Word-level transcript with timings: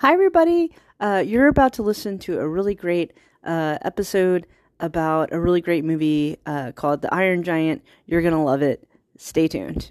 Hi, 0.00 0.12
everybody. 0.12 0.72
Uh, 1.00 1.24
you're 1.26 1.48
about 1.48 1.72
to 1.72 1.82
listen 1.82 2.18
to 2.18 2.38
a 2.38 2.46
really 2.46 2.74
great 2.74 3.14
uh, 3.42 3.78
episode 3.80 4.46
about 4.78 5.32
a 5.32 5.40
really 5.40 5.62
great 5.62 5.86
movie 5.86 6.36
uh, 6.44 6.72
called 6.72 7.00
The 7.00 7.12
Iron 7.14 7.42
Giant. 7.42 7.82
You're 8.04 8.20
going 8.20 8.34
to 8.34 8.40
love 8.40 8.60
it. 8.60 8.86
Stay 9.16 9.48
tuned. 9.48 9.90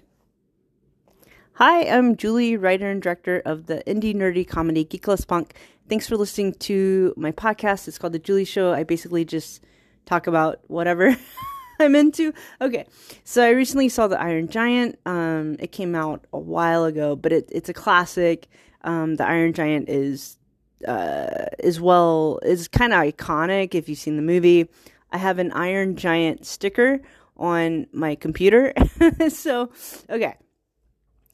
Hi, 1.54 1.88
I'm 1.88 2.16
Julie, 2.16 2.56
writer 2.56 2.88
and 2.88 3.02
director 3.02 3.42
of 3.44 3.66
the 3.66 3.82
indie 3.84 4.14
nerdy 4.14 4.46
comedy 4.46 4.84
Geek 4.84 5.08
Loves 5.08 5.24
Punk. 5.24 5.54
Thanks 5.88 6.06
for 6.06 6.16
listening 6.16 6.52
to 6.52 7.12
my 7.16 7.32
podcast. 7.32 7.88
It's 7.88 7.98
called 7.98 8.12
The 8.12 8.20
Julie 8.20 8.44
Show. 8.44 8.72
I 8.72 8.84
basically 8.84 9.24
just 9.24 9.64
talk 10.04 10.28
about 10.28 10.60
whatever 10.68 11.16
I'm 11.80 11.96
into. 11.96 12.32
Okay, 12.60 12.86
so 13.24 13.42
I 13.42 13.50
recently 13.50 13.88
saw 13.88 14.06
The 14.06 14.20
Iron 14.20 14.46
Giant. 14.46 15.00
Um, 15.04 15.56
it 15.58 15.72
came 15.72 15.96
out 15.96 16.26
a 16.32 16.38
while 16.38 16.84
ago, 16.84 17.16
but 17.16 17.32
it, 17.32 17.48
it's 17.50 17.68
a 17.68 17.74
classic. 17.74 18.46
Um, 18.86 19.16
the 19.16 19.26
Iron 19.26 19.52
Giant 19.52 19.88
is 19.88 20.38
uh, 20.86 21.46
is 21.58 21.80
well 21.80 22.38
is 22.42 22.68
kind 22.68 22.92
of 22.92 23.00
iconic 23.00 23.74
if 23.74 23.88
you've 23.88 23.98
seen 23.98 24.16
the 24.16 24.22
movie. 24.22 24.68
I 25.10 25.18
have 25.18 25.38
an 25.38 25.52
Iron 25.52 25.96
Giant 25.96 26.46
sticker 26.46 27.00
on 27.36 27.86
my 27.92 28.14
computer. 28.14 28.72
so, 29.28 29.70
okay. 30.08 30.36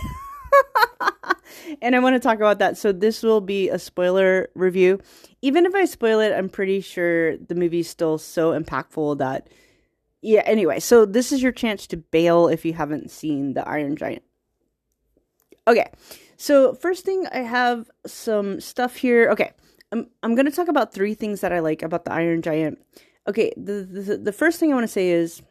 and 1.81 1.95
I 1.95 1.99
want 1.99 2.15
to 2.15 2.19
talk 2.19 2.37
about 2.37 2.59
that. 2.59 2.77
So 2.77 2.91
this 2.91 3.23
will 3.23 3.41
be 3.41 3.69
a 3.69 3.79
spoiler 3.79 4.49
review. 4.53 4.99
Even 5.41 5.65
if 5.65 5.73
I 5.73 5.85
spoil 5.85 6.19
it, 6.19 6.33
I'm 6.33 6.49
pretty 6.49 6.81
sure 6.81 7.35
the 7.37 7.55
movie's 7.55 7.89
still 7.89 8.19
so 8.19 8.51
impactful 8.51 9.17
that 9.17 9.49
yeah, 10.21 10.41
anyway, 10.45 10.79
so 10.79 11.05
this 11.05 11.31
is 11.31 11.41
your 11.41 11.51
chance 11.51 11.87
to 11.87 11.97
bail 11.97 12.47
if 12.47 12.63
you 12.63 12.73
haven't 12.73 13.09
seen 13.09 13.55
The 13.55 13.67
Iron 13.67 13.95
Giant. 13.95 14.21
Okay. 15.67 15.89
So, 16.37 16.73
first 16.73 17.05
thing 17.05 17.27
I 17.31 17.39
have 17.39 17.89
some 18.05 18.59
stuff 18.59 18.97
here. 18.97 19.29
Okay. 19.31 19.51
I'm 19.91 20.09
I'm 20.23 20.35
going 20.35 20.45
to 20.45 20.51
talk 20.51 20.67
about 20.67 20.93
three 20.93 21.13
things 21.13 21.41
that 21.41 21.53
I 21.53 21.59
like 21.59 21.81
about 21.81 22.05
The 22.05 22.13
Iron 22.13 22.41
Giant. 22.41 22.79
Okay, 23.27 23.53
the 23.55 23.83
the, 23.83 24.17
the 24.17 24.33
first 24.33 24.59
thing 24.59 24.71
I 24.71 24.75
want 24.75 24.83
to 24.83 24.91
say 24.91 25.09
is 25.09 25.41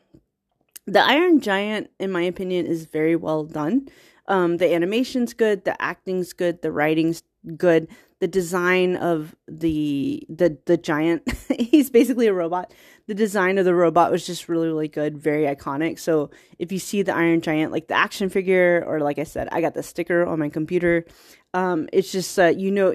The 0.86 1.00
Iron 1.00 1.40
Giant 1.40 1.90
in 1.98 2.10
my 2.10 2.22
opinion 2.22 2.66
is 2.66 2.86
very 2.86 3.16
well 3.16 3.44
done. 3.44 3.88
Um, 4.26 4.56
the 4.56 4.72
animation's 4.72 5.34
good, 5.34 5.64
the 5.64 5.80
acting's 5.80 6.32
good, 6.32 6.62
the 6.62 6.72
writing's 6.72 7.22
good, 7.56 7.88
the 8.20 8.28
design 8.28 8.96
of 8.96 9.34
the 9.48 10.24
the 10.28 10.58
the 10.66 10.76
giant. 10.76 11.30
he's 11.58 11.90
basically 11.90 12.26
a 12.26 12.32
robot. 12.32 12.72
The 13.06 13.14
design 13.14 13.58
of 13.58 13.64
the 13.64 13.74
robot 13.74 14.10
was 14.10 14.26
just 14.26 14.48
really 14.48 14.68
really 14.68 14.88
good, 14.88 15.18
very 15.18 15.44
iconic. 15.44 15.98
So 15.98 16.30
if 16.58 16.72
you 16.72 16.78
see 16.78 17.02
the 17.02 17.14
Iron 17.14 17.40
Giant, 17.40 17.72
like 17.72 17.88
the 17.88 17.94
action 17.94 18.28
figure, 18.28 18.84
or 18.86 19.00
like 19.00 19.18
I 19.18 19.24
said, 19.24 19.48
I 19.52 19.60
got 19.60 19.74
the 19.74 19.82
sticker 19.82 20.24
on 20.24 20.38
my 20.38 20.48
computer. 20.48 21.04
Um, 21.52 21.88
it's 21.92 22.10
just 22.10 22.38
uh, 22.38 22.46
you 22.46 22.70
know, 22.70 22.92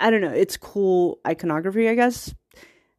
I 0.00 0.10
don't 0.10 0.20
know, 0.20 0.32
it's 0.32 0.56
cool 0.56 1.20
iconography, 1.26 1.88
I 1.88 1.94
guess. 1.94 2.34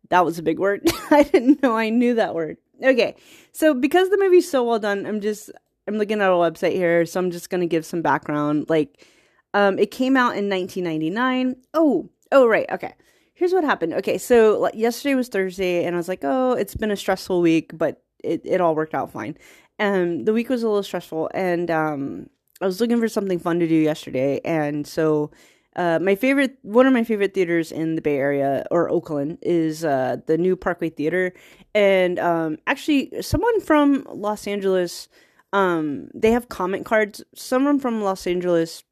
That 0.10 0.24
was 0.24 0.38
a 0.38 0.44
big 0.44 0.60
word. 0.60 0.88
I 1.12 1.24
didn't 1.24 1.64
know 1.64 1.76
I 1.76 1.90
knew 1.90 2.16
that 2.16 2.36
word. 2.36 2.58
Okay, 2.84 3.16
so 3.52 3.74
because 3.74 4.10
the 4.10 4.18
movie's 4.18 4.50
so 4.50 4.64
well 4.64 4.80
done, 4.80 5.06
I'm 5.06 5.22
just 5.22 5.52
I'm 5.88 5.98
looking 5.98 6.22
at 6.22 6.30
a 6.30 6.34
website 6.34 6.74
here, 6.74 7.06
so 7.06 7.20
I'm 7.20 7.32
just 7.32 7.50
gonna 7.50 7.68
give 7.68 7.86
some 7.86 8.02
background. 8.02 8.70
Like, 8.70 9.08
um, 9.56 9.80
it 9.80 9.90
came 9.90 10.18
out 10.18 10.36
in 10.36 10.50
1999. 10.50 11.56
Oh, 11.74 12.10
oh, 12.34 12.46
right, 12.46 12.70
okay. 12.70 12.94
Here's 13.34 13.54
what 13.54 13.64
happened. 13.64 13.94
Okay, 13.94 14.18
so 14.18 14.60
like, 14.60 14.76
yesterday 14.76 15.16
was 15.16 15.30
Thursday, 15.30 15.86
and 15.86 15.96
I 15.96 15.98
was 15.98 16.10
like, 16.10 16.24
oh, 16.24 16.52
it's 16.52 16.76
been 16.76 16.92
a 16.92 16.98
stressful 16.98 17.42
week, 17.42 17.72
but 17.74 18.04
it 18.24 18.42
it 18.44 18.60
all 18.62 18.76
worked 18.76 18.94
out 18.94 19.12
fine. 19.12 19.38
Um, 19.80 20.26
the 20.26 20.34
week 20.34 20.50
was 20.50 20.62
a 20.62 20.68
little 20.68 20.84
stressful, 20.84 21.32
and 21.34 21.72
um, 21.72 22.30
I 22.62 22.66
was 22.66 22.82
looking 22.82 23.00
for 23.00 23.08
something 23.08 23.40
fun 23.40 23.60
to 23.60 23.68
do 23.68 23.76
yesterday, 23.76 24.42
and 24.46 24.86
so. 24.86 25.32
Uh, 25.78 26.00
my 26.00 26.16
favorite, 26.16 26.58
one 26.62 26.88
of 26.88 26.94
my 26.94 27.04
favorite 27.04 27.34
theaters 27.34 27.70
in 27.70 27.96
the 27.96 28.02
Bay 28.02 28.16
Area 28.16 28.66
or 28.72 28.90
Oakland 28.90 29.38
is 29.42 29.84
uh, 29.84 30.16
the 30.26 30.38
new 30.38 30.56
Parkway 30.56 30.90
Theater, 30.90 31.34
and 31.74 32.18
um, 32.18 32.58
actually, 32.66 33.12
someone 33.22 33.60
from 33.60 34.08
Los 34.10 34.48
Angeles 34.48 35.10
um, 35.52 36.10
they 36.14 36.32
have 36.32 36.50
comment 36.50 36.86
cards. 36.86 37.24
Someone 37.34 37.80
from 37.80 38.02
Los 38.02 38.26
Angeles 38.26 38.84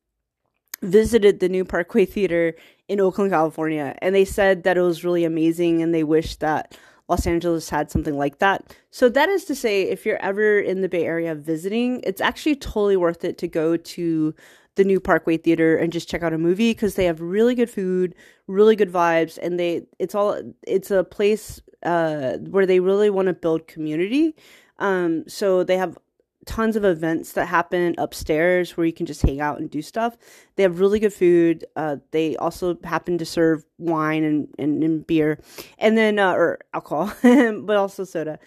visited 0.84 1.40
the 1.40 1.50
new 1.50 1.66
Parkway 1.66 2.06
Theater 2.06 2.54
in 2.88 3.00
Oakland, 3.00 3.32
California, 3.32 3.96
and 4.02 4.14
they 4.14 4.26
said 4.26 4.64
that 4.64 4.78
it 4.78 4.82
was 4.82 5.04
really 5.04 5.24
amazing 5.24 5.82
and 5.82 5.94
they 5.94 6.04
wish 6.04 6.36
that 6.38 6.78
Los 7.10 7.26
Angeles 7.26 7.70
had 7.70 7.90
something 7.90 8.18
like 8.18 8.40
that. 8.40 8.76
So 8.92 9.10
that 9.10 9.30
is 9.30 9.46
to 9.46 9.56
say, 9.56 9.84
if 9.84 10.06
you're 10.06 10.22
ever 10.22 10.60
in 10.60 10.82
the 10.82 10.90
Bay 10.90 11.06
Area 11.06 11.36
visiting, 11.36 12.02
it's 12.04 12.22
actually 12.22 12.56
totally 12.56 12.98
worth 12.98 13.24
it 13.26 13.38
to 13.40 13.48
go 13.48 13.78
to 13.78 14.36
the 14.76 14.84
new 14.84 15.00
Parkway 15.00 15.38
Theater 15.38 15.78
and 15.78 15.94
just 15.94 16.10
check 16.10 16.24
out 16.24 16.34
a 16.34 16.38
movie 16.38 16.72
because 16.72 16.96
they 16.96 17.06
have 17.06 17.22
really 17.22 17.56
good 17.56 17.70
food, 17.70 18.16
really 18.48 18.76
good 18.76 18.92
vibes, 18.92 19.38
and 19.42 19.60
they 19.60 19.84
it's 20.00 20.16
all 20.16 20.42
it's 20.66 20.92
a 20.92 21.04
place 21.04 21.62
uh, 21.84 22.38
where 22.38 22.66
they 22.66 22.80
really 22.80 23.10
want 23.10 23.28
to 23.28 23.34
build 23.34 23.68
community. 23.68 24.36
Um, 24.80 25.28
so 25.28 25.64
they 25.64 25.78
have 25.78 25.98
tons 26.46 26.76
of 26.76 26.84
events 26.86 27.34
that 27.34 27.46
happen 27.48 27.96
upstairs 27.98 28.76
where 28.76 28.86
you 28.86 28.94
can 28.94 29.06
just 29.06 29.22
hang 29.22 29.42
out 29.42 29.60
and 29.60 29.70
do 29.70 29.82
stuff. 29.82 30.18
They 30.56 30.64
have 30.64 30.80
really 30.80 31.00
good 31.00 31.14
food. 31.14 31.66
Uh, 31.76 31.98
they 32.12 32.36
also 32.38 32.78
happen 32.84 33.18
to 33.18 33.26
serve 33.26 33.66
wine 33.78 34.24
and, 34.24 34.48
and, 34.58 34.84
and 34.84 35.08
beer, 35.08 35.40
and 35.78 35.98
then 35.98 36.20
uh, 36.20 36.34
or 36.34 36.60
alcohol, 36.74 37.14
but 37.22 37.78
also 37.78 38.04
soda. 38.04 38.40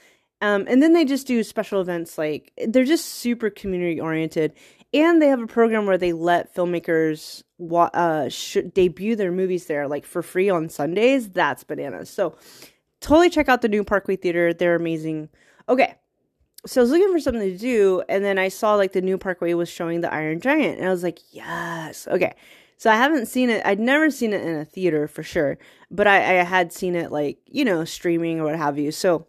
Um, 0.42 0.66
and 0.68 0.82
then 0.82 0.92
they 0.92 1.04
just 1.04 1.26
do 1.26 1.42
special 1.42 1.80
events 1.80 2.18
like 2.18 2.52
they're 2.68 2.84
just 2.84 3.06
super 3.06 3.48
community 3.48 4.00
oriented, 4.00 4.52
and 4.92 5.20
they 5.20 5.28
have 5.28 5.40
a 5.40 5.46
program 5.46 5.86
where 5.86 5.98
they 5.98 6.12
let 6.12 6.54
filmmakers 6.54 7.42
wa- 7.58 7.90
uh, 7.94 8.28
sh- 8.28 8.58
debut 8.74 9.16
their 9.16 9.32
movies 9.32 9.66
there 9.66 9.88
like 9.88 10.04
for 10.04 10.22
free 10.22 10.50
on 10.50 10.68
Sundays. 10.68 11.30
That's 11.30 11.64
bananas. 11.64 12.10
So 12.10 12.36
totally 13.00 13.30
check 13.30 13.48
out 13.48 13.62
the 13.62 13.68
new 13.68 13.82
Parkway 13.82 14.16
Theater. 14.16 14.52
They're 14.52 14.76
amazing. 14.76 15.30
Okay, 15.68 15.94
so 16.66 16.80
I 16.80 16.82
was 16.82 16.90
looking 16.90 17.12
for 17.12 17.20
something 17.20 17.42
to 17.42 17.56
do, 17.56 18.02
and 18.08 18.24
then 18.24 18.38
I 18.38 18.48
saw 18.48 18.74
like 18.74 18.92
the 18.92 19.00
new 19.00 19.16
Parkway 19.18 19.54
was 19.54 19.68
showing 19.68 20.00
the 20.00 20.12
Iron 20.12 20.40
Giant, 20.40 20.78
and 20.78 20.86
I 20.86 20.90
was 20.90 21.02
like, 21.02 21.20
yes, 21.30 22.08
okay. 22.08 22.34
So 22.76 22.90
I 22.90 22.96
haven't 22.96 23.26
seen 23.26 23.48
it. 23.48 23.64
I'd 23.64 23.80
never 23.80 24.10
seen 24.10 24.32
it 24.32 24.42
in 24.42 24.56
a 24.56 24.64
theater 24.64 25.08
for 25.08 25.22
sure, 25.22 25.58
but 25.90 26.06
I, 26.06 26.40
I 26.40 26.42
had 26.44 26.72
seen 26.72 26.94
it 26.94 27.10
like 27.10 27.38
you 27.46 27.64
know 27.64 27.84
streaming 27.84 28.40
or 28.40 28.44
what 28.44 28.56
have 28.56 28.78
you. 28.78 28.92
So, 28.92 29.26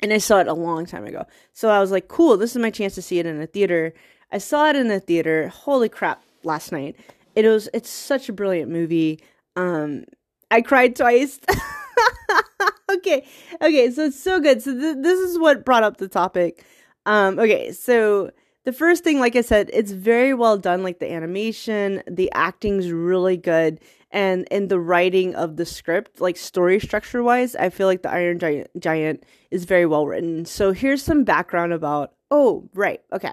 and 0.00 0.12
I 0.12 0.18
saw 0.18 0.38
it 0.38 0.48
a 0.48 0.54
long 0.54 0.86
time 0.86 1.04
ago. 1.04 1.26
So 1.52 1.68
I 1.68 1.80
was 1.80 1.90
like, 1.90 2.08
cool, 2.08 2.36
this 2.36 2.52
is 2.52 2.62
my 2.62 2.70
chance 2.70 2.94
to 2.94 3.02
see 3.02 3.18
it 3.18 3.26
in 3.26 3.40
a 3.40 3.46
theater. 3.46 3.92
I 4.30 4.38
saw 4.38 4.68
it 4.70 4.76
in 4.76 4.88
the 4.88 5.00
theater. 5.00 5.48
Holy 5.48 5.88
crap! 5.88 6.22
Last 6.44 6.72
night, 6.72 6.96
it 7.34 7.46
was. 7.46 7.68
It's 7.74 7.90
such 7.90 8.28
a 8.28 8.32
brilliant 8.32 8.70
movie. 8.70 9.20
Um, 9.56 10.04
I 10.50 10.62
cried 10.62 10.96
twice. 10.96 11.40
okay, 12.96 13.26
okay, 13.60 13.90
so 13.90 14.04
it's 14.04 14.20
so 14.20 14.40
good. 14.40 14.62
So 14.62 14.78
th- 14.78 14.98
this 15.00 15.18
is 15.18 15.38
what 15.38 15.64
brought 15.64 15.82
up 15.82 15.96
the 15.96 16.08
topic. 16.08 16.64
Um, 17.06 17.38
okay, 17.38 17.72
so 17.72 18.30
the 18.64 18.72
first 18.72 19.04
thing, 19.04 19.18
like 19.18 19.36
I 19.36 19.40
said, 19.40 19.70
it's 19.72 19.92
very 19.92 20.34
well 20.34 20.58
done. 20.58 20.82
Like 20.82 20.98
the 20.98 21.12
animation, 21.12 22.02
the 22.08 22.30
acting's 22.32 22.90
really 22.90 23.36
good, 23.36 23.80
and 24.10 24.46
in 24.50 24.68
the 24.68 24.80
writing 24.80 25.34
of 25.34 25.56
the 25.56 25.66
script, 25.66 26.20
like 26.20 26.36
story 26.36 26.78
structure 26.78 27.22
wise, 27.22 27.56
I 27.56 27.70
feel 27.70 27.86
like 27.86 28.02
the 28.02 28.10
Iron 28.10 28.38
Giant, 28.38 28.70
Giant 28.78 29.24
is 29.50 29.64
very 29.64 29.86
well 29.86 30.06
written. 30.06 30.44
So 30.44 30.72
here's 30.72 31.02
some 31.02 31.24
background 31.24 31.72
about. 31.72 32.12
Oh, 32.30 32.68
right, 32.74 33.02
okay 33.12 33.32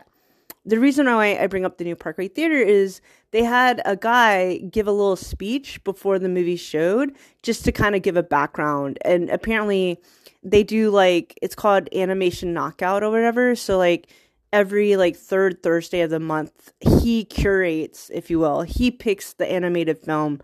the 0.70 0.80
reason 0.80 1.08
why 1.08 1.38
I 1.38 1.48
bring 1.48 1.66
up 1.66 1.78
the 1.78 1.84
new 1.84 1.96
Parkway 1.96 2.28
Theater 2.28 2.58
is 2.58 3.02
they 3.32 3.44
had 3.44 3.82
a 3.86 3.96
guy 3.96 4.58
give 4.58 4.88
a 4.88 4.92
little 4.92 5.16
speech 5.16 5.84
before 5.84 6.20
the 6.20 6.30
movie 6.30 6.56
showed 6.56 7.16
just 7.42 7.66
to 7.66 7.72
kind 7.72 7.96
of 7.96 8.04
give 8.04 8.16
a 8.16 8.24
background. 8.24 9.00
And 9.04 9.30
apparently 9.30 10.00
they 10.44 10.64
do 10.64 10.92
like 10.92 11.38
it's 11.42 11.56
called 11.56 11.90
animation 11.94 12.54
knockout 12.54 13.04
or 13.04 13.10
whatever. 13.10 13.56
So 13.56 13.78
like 13.78 14.10
every 14.54 14.96
like 14.96 15.16
third 15.16 15.64
Thursday 15.64 16.02
of 16.02 16.12
the 16.12 16.20
month, 16.20 16.72
he 16.82 17.26
curates, 17.26 18.12
if 18.14 18.30
you 18.30 18.38
will, 18.38 18.62
he 18.62 18.92
picks 18.92 19.34
the 19.34 19.52
animated 19.52 19.98
film 19.98 20.40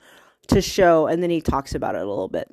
to 0.48 0.62
show, 0.62 1.08
and 1.08 1.24
then 1.24 1.30
he 1.30 1.42
talks 1.42 1.74
about 1.76 1.96
it 1.96 2.02
a 2.02 2.10
little 2.10 2.28
bit. 2.28 2.50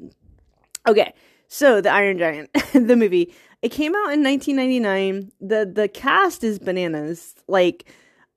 Okay, 0.87 1.15
so 1.53 1.83
the 1.83 1.91
Iron 1.91 2.17
Giant, 2.17 2.51
the 2.73 2.97
movie, 2.97 3.35
it 3.61 3.69
came 3.69 3.95
out 3.95 4.11
in 4.11 4.25
1999. 4.25 5.31
the 5.39 5.71
The 5.71 5.87
cast 5.87 6.43
is 6.43 6.59
bananas. 6.59 7.35
Like, 7.47 7.85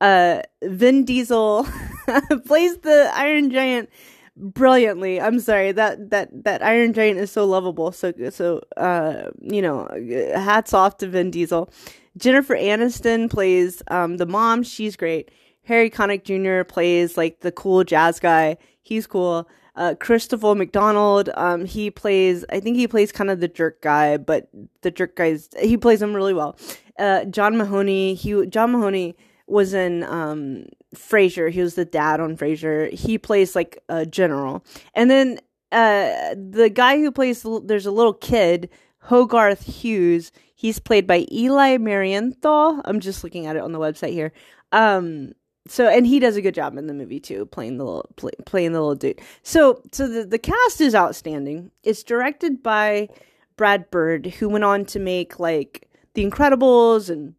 uh, 0.02 0.42
Vin 0.62 1.06
Diesel 1.06 1.66
plays 2.46 2.78
the 2.80 3.10
Iron 3.14 3.52
Giant 3.52 3.90
brilliantly. 4.36 5.22
I'm 5.22 5.40
sorry 5.40 5.72
that 5.72 6.10
that 6.10 6.44
that 6.44 6.62
Iron 6.62 6.92
Giant 6.92 7.18
is 7.18 7.32
so 7.32 7.46
lovable. 7.46 7.94
So 7.94 8.12
so 8.32 8.60
uh, 8.76 9.30
you 9.42 9.62
know, 9.62 9.88
hats 10.36 10.74
off 10.74 10.98
to 10.98 11.08
Vin 11.08 11.32
Diesel. 11.32 11.70
Jennifer 12.18 12.56
Aniston 12.56 13.30
plays 13.32 13.82
um, 13.88 14.18
the 14.18 14.26
mom. 14.26 14.62
She's 14.62 14.98
great. 14.98 15.32
Harry 15.64 15.90
Connick 15.90 16.26
Jr. 16.26 16.66
plays 16.68 17.16
like 17.16 17.40
the 17.40 17.54
cool 17.54 17.86
jazz 17.86 18.20
guy. 18.20 18.58
He's 18.82 19.08
cool. 19.08 19.48
Uh, 19.76 19.96
Christopher 20.00 20.56
McDonald, 20.56 21.30
um, 21.36 21.66
he 21.66 21.92
plays, 21.92 22.46
I 22.50 22.60
think 22.60 22.78
he 22.78 22.88
plays 22.88 23.12
kind 23.12 23.30
of 23.30 23.40
the 23.40 23.48
jerk 23.48 23.82
guy, 23.82 24.18
but 24.18 24.50
the 24.82 24.92
jerk 24.92 25.16
guy's, 25.16 25.50
he 25.60 25.78
plays 25.78 26.02
him 26.02 26.16
really 26.16 26.34
well. 26.34 26.58
Uh, 26.98 27.26
John 27.26 27.58
Mahoney, 27.58 28.14
he, 28.14 28.46
John 28.48 28.72
Mahoney 28.72 29.18
was 29.48 29.74
in, 29.74 30.04
um, 30.04 30.66
Frasier. 30.96 31.52
He 31.52 31.60
was 31.60 31.76
the 31.76 31.84
dad 31.84 32.22
on 32.22 32.38
Frasier. 32.38 32.90
He 32.90 33.18
plays 33.18 33.54
like 33.54 33.84
a 33.90 34.06
general. 34.06 34.64
And 34.94 35.12
then, 35.12 35.40
uh, 35.74 36.36
the 36.36 36.72
guy 36.74 36.98
who 36.98 37.12
plays, 37.12 37.46
there's 37.66 37.86
a 37.86 37.92
little 37.92 38.14
kid, 38.14 38.70
Hogarth 39.00 39.66
Hughes. 39.66 40.32
He's 40.56 40.80
played 40.80 41.06
by 41.06 41.28
Eli 41.32 41.78
Marienthal. 41.78 42.82
I'm 42.86 43.02
just 43.02 43.26
looking 43.26 43.46
at 43.46 43.58
it 43.58 43.62
on 43.62 43.74
the 43.74 43.80
website 43.80 44.14
here. 44.14 44.32
Um, 44.72 45.34
so 45.68 45.88
and 45.88 46.06
he 46.06 46.20
does 46.20 46.36
a 46.36 46.42
good 46.42 46.56
job 46.56 46.78
in 46.78 46.88
the 46.88 46.94
movie 46.94 47.20
too 47.20 47.46
playing 47.48 47.78
the 47.78 47.86
little 47.86 48.10
play, 48.16 48.32
playing 48.46 48.74
the 48.74 48.80
little 48.80 48.96
dude. 48.96 49.20
So 49.44 49.82
so 49.92 50.08
the, 50.08 50.26
the 50.26 50.40
cast 50.40 50.82
is 50.82 50.94
outstanding. 50.94 51.72
It's 51.84 52.04
directed 52.04 52.62
by 52.62 53.10
brad 53.58 53.90
bird 53.90 54.28
who 54.28 54.50
went 54.50 54.64
on 54.64 54.86
to 54.86 55.00
make 55.00 55.40
like 55.40 55.90
the 56.14 56.26
incredibles 56.30 57.10
and 57.10 57.36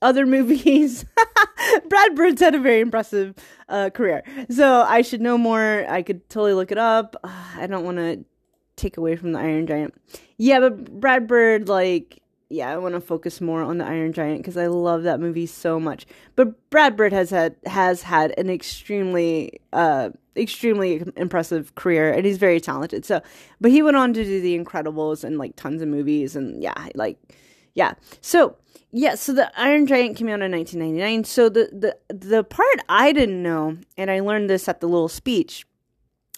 other 0.00 0.26
movies. 0.36 1.04
Brad 1.88 2.16
bird's 2.16 2.40
had 2.40 2.54
a 2.54 2.58
very 2.58 2.80
impressive 2.80 3.34
uh, 3.68 3.90
career. 3.90 4.24
So 4.50 4.82
i 4.82 5.00
should 5.02 5.20
know 5.20 5.38
more. 5.38 5.86
I 5.88 6.02
could 6.02 6.28
totally 6.28 6.54
look 6.54 6.72
it 6.72 6.78
up. 6.78 7.16
I 7.24 7.66
don't 7.66 7.84
want 7.84 7.98
to 7.98 8.24
take 8.76 8.96
away 8.96 9.16
from 9.16 9.32
the 9.32 9.38
iron 9.38 9.66
giant. 9.66 9.94
Yeah 10.38 10.60
but 10.60 11.00
brad 11.00 11.26
bird 11.26 11.68
like 11.68 12.21
yeah, 12.52 12.70
I 12.70 12.76
want 12.76 12.94
to 12.94 13.00
focus 13.00 13.40
more 13.40 13.62
on 13.62 13.78
the 13.78 13.84
Iron 13.84 14.12
Giant 14.12 14.38
because 14.38 14.56
I 14.56 14.66
love 14.66 15.04
that 15.04 15.20
movie 15.20 15.46
so 15.46 15.80
much. 15.80 16.06
But 16.36 16.70
Brad 16.70 16.96
Bird 16.96 17.12
has 17.12 17.30
had 17.30 17.56
has 17.66 18.02
had 18.02 18.34
an 18.38 18.50
extremely 18.50 19.60
uh 19.72 20.10
extremely 20.36 21.02
impressive 21.16 21.74
career 21.74 22.12
and 22.12 22.24
he's 22.24 22.38
very 22.38 22.60
talented. 22.60 23.04
So, 23.04 23.22
but 23.60 23.70
he 23.70 23.82
went 23.82 23.96
on 23.96 24.12
to 24.14 24.24
do 24.24 24.40
The 24.40 24.58
Incredibles 24.58 25.24
and 25.24 25.38
like 25.38 25.56
tons 25.56 25.82
of 25.82 25.88
movies 25.88 26.36
and 26.36 26.62
yeah, 26.62 26.88
like 26.94 27.18
yeah. 27.74 27.94
So, 28.20 28.56
yeah, 28.90 29.14
so 29.14 29.32
the 29.32 29.50
Iron 29.58 29.86
Giant 29.86 30.16
came 30.16 30.28
out 30.28 30.42
in 30.42 30.52
1999. 30.52 31.24
So 31.24 31.48
the 31.48 31.68
the 31.72 32.14
the 32.14 32.44
part 32.44 32.78
I 32.88 33.12
didn't 33.12 33.42
know 33.42 33.78
and 33.96 34.10
I 34.10 34.20
learned 34.20 34.50
this 34.50 34.68
at 34.68 34.80
the 34.80 34.88
little 34.88 35.08
speech. 35.08 35.66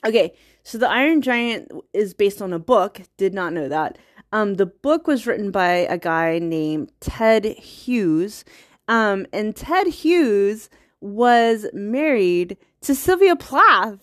Okay, 0.07 0.35
so 0.63 0.79
the 0.79 0.89
Iron 0.89 1.23
Giant 1.23 1.73
is 1.93 2.15
based 2.15 2.41
on 2.41 2.53
a 2.53 2.59
book. 2.59 3.01
Did 3.17 3.35
not 3.35 3.53
know 3.53 3.69
that. 3.69 3.99
Um, 4.35 4.55
the 4.55 4.67
book 4.67 5.07
was 5.07 5.29
written 5.29 5.53
by 5.53 5.69
a 5.69 5.97
guy 5.97 6.41
named 6.41 6.91
Ted 6.99 7.45
Hughes. 7.45 8.45
Um, 8.89 9.27
and 9.33 9.55
Ted 9.55 9.87
Hughes 9.87 10.69
was 11.01 11.67
married 11.73 12.57
to 12.81 12.97
Sylvia 12.97 13.37
Plath. 13.37 14.01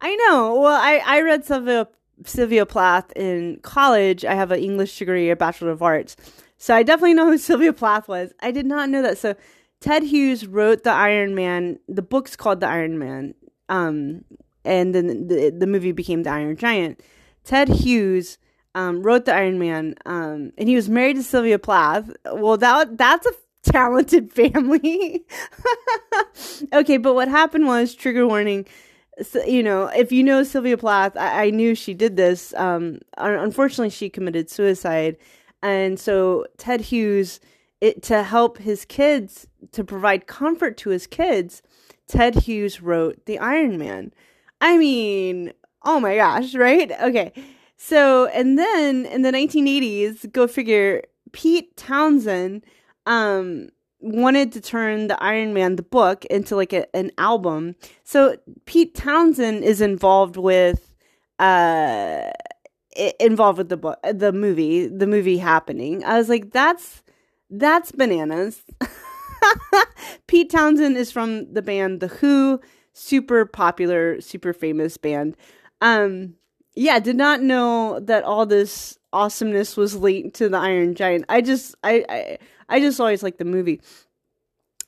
I 0.00 0.16
know. 0.16 0.58
Well, 0.58 0.80
I, 0.80 1.02
I 1.04 1.20
read 1.20 1.44
Sylvia 1.44 1.88
Sylvia 2.24 2.64
Plath 2.64 3.12
in 3.12 3.60
college. 3.60 4.24
I 4.24 4.34
have 4.34 4.50
an 4.50 4.60
English 4.60 4.98
degree, 4.98 5.28
a 5.28 5.36
Bachelor 5.36 5.72
of 5.72 5.82
Arts. 5.82 6.16
So 6.56 6.74
I 6.74 6.82
definitely 6.82 7.14
know 7.14 7.26
who 7.26 7.36
Sylvia 7.48 7.74
Plath 7.74 8.08
was. 8.08 8.32
I 8.40 8.52
did 8.52 8.64
not 8.64 8.88
know 8.88 9.02
that. 9.02 9.18
So 9.18 9.34
Ted 9.80 10.04
Hughes 10.04 10.46
wrote 10.46 10.84
the 10.84 10.90
Iron 10.90 11.34
Man. 11.34 11.78
The 11.86 12.02
book's 12.02 12.34
called 12.34 12.60
The 12.60 12.66
Iron 12.66 12.98
Man. 12.98 13.34
Um, 13.68 14.24
and 14.64 14.94
then 14.94 15.28
the, 15.28 15.50
the 15.50 15.66
movie 15.66 15.92
became 15.92 16.22
The 16.22 16.30
Iron 16.30 16.56
Giant. 16.56 17.02
Ted 17.44 17.68
Hughes 17.68 18.38
um, 18.74 19.02
wrote 19.02 19.24
the 19.24 19.34
Iron 19.34 19.58
Man, 19.58 19.94
um, 20.06 20.52
and 20.56 20.68
he 20.68 20.74
was 20.74 20.88
married 20.88 21.16
to 21.16 21.22
Sylvia 21.22 21.58
Plath. 21.58 22.10
Well, 22.24 22.56
that 22.58 22.96
that's 22.96 23.26
a 23.26 23.32
talented 23.62 24.32
family. 24.32 25.24
okay, 26.72 26.96
but 26.96 27.14
what 27.14 27.28
happened 27.28 27.66
was 27.66 27.94
trigger 27.94 28.26
warning. 28.26 28.66
So, 29.22 29.44
you 29.44 29.62
know, 29.62 29.86
if 29.86 30.12
you 30.12 30.22
know 30.22 30.42
Sylvia 30.44 30.78
Plath, 30.78 31.16
I, 31.16 31.46
I 31.46 31.50
knew 31.50 31.74
she 31.74 31.92
did 31.94 32.16
this. 32.16 32.54
Um, 32.54 33.00
unfortunately, 33.18 33.90
she 33.90 34.08
committed 34.08 34.48
suicide, 34.48 35.16
and 35.62 35.98
so 35.98 36.46
Ted 36.56 36.80
Hughes, 36.80 37.40
it 37.80 38.02
to 38.04 38.22
help 38.22 38.58
his 38.58 38.84
kids 38.84 39.46
to 39.72 39.84
provide 39.84 40.26
comfort 40.26 40.76
to 40.78 40.90
his 40.90 41.06
kids, 41.06 41.62
Ted 42.06 42.34
Hughes 42.34 42.80
wrote 42.80 43.26
the 43.26 43.38
Iron 43.38 43.78
Man. 43.78 44.12
I 44.60 44.76
mean, 44.76 45.52
oh 45.82 46.00
my 46.00 46.16
gosh, 46.16 46.54
right? 46.54 46.90
Okay. 46.90 47.32
So, 47.82 48.26
and 48.26 48.58
then 48.58 49.06
in 49.06 49.22
the 49.22 49.32
1980s, 49.32 50.30
go 50.32 50.46
figure, 50.46 51.02
Pete 51.32 51.74
Townshend 51.78 52.62
um, 53.06 53.70
wanted 54.00 54.52
to 54.52 54.60
turn 54.60 55.06
the 55.06 55.20
Iron 55.22 55.54
Man, 55.54 55.76
the 55.76 55.82
book, 55.82 56.26
into 56.26 56.56
like 56.56 56.74
a, 56.74 56.94
an 56.94 57.10
album. 57.16 57.76
So 58.04 58.36
Pete 58.66 58.94
Townshend 58.94 59.64
is 59.64 59.80
involved 59.80 60.36
with, 60.36 60.94
uh, 61.38 62.30
involved 63.18 63.56
with 63.56 63.70
the 63.70 63.78
book, 63.78 63.98
the 64.12 64.30
movie, 64.30 64.86
the 64.86 65.06
movie 65.06 65.38
happening. 65.38 66.04
I 66.04 66.18
was 66.18 66.28
like, 66.28 66.52
that's, 66.52 67.02
that's 67.48 67.92
bananas. 67.92 68.62
Pete 70.26 70.50
Townshend 70.50 70.98
is 70.98 71.10
from 71.10 71.50
the 71.54 71.62
band 71.62 72.00
The 72.00 72.08
Who, 72.08 72.60
super 72.92 73.46
popular, 73.46 74.20
super 74.20 74.52
famous 74.52 74.98
band. 74.98 75.34
Um, 75.80 76.34
yeah, 76.80 76.98
did 76.98 77.16
not 77.16 77.42
know 77.42 78.00
that 78.00 78.24
all 78.24 78.46
this 78.46 78.98
awesomeness 79.12 79.76
was 79.76 79.94
linked 79.94 80.34
to 80.36 80.48
the 80.48 80.56
Iron 80.56 80.94
Giant. 80.94 81.26
I 81.28 81.42
just 81.42 81.74
I 81.84 82.06
I, 82.08 82.38
I 82.70 82.80
just 82.80 82.98
always 82.98 83.22
like 83.22 83.36
the 83.36 83.44
movie. 83.44 83.82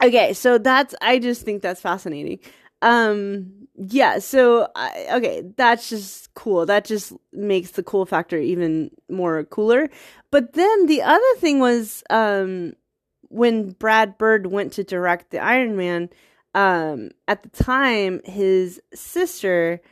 Okay, 0.02 0.32
so 0.32 0.56
that's 0.56 0.94
I 1.02 1.18
just 1.18 1.42
think 1.42 1.60
that's 1.60 1.82
fascinating. 1.82 2.38
Um 2.80 3.68
yeah, 3.74 4.20
so 4.20 4.68
I, 4.74 5.06
okay, 5.16 5.42
that's 5.54 5.90
just 5.90 6.32
cool. 6.32 6.64
That 6.64 6.86
just 6.86 7.12
makes 7.30 7.72
the 7.72 7.82
cool 7.82 8.06
factor 8.06 8.38
even 8.38 8.90
more 9.10 9.44
cooler. 9.44 9.90
But 10.30 10.54
then 10.54 10.86
the 10.86 11.02
other 11.02 11.34
thing 11.40 11.60
was 11.60 12.02
um 12.08 12.72
when 13.28 13.72
Brad 13.72 14.16
Bird 14.16 14.46
went 14.46 14.72
to 14.74 14.82
direct 14.82 15.30
the 15.30 15.40
Iron 15.40 15.76
Man, 15.76 16.08
um 16.54 17.10
at 17.28 17.42
the 17.42 17.50
time 17.50 18.22
his 18.24 18.80
sister 18.94 19.82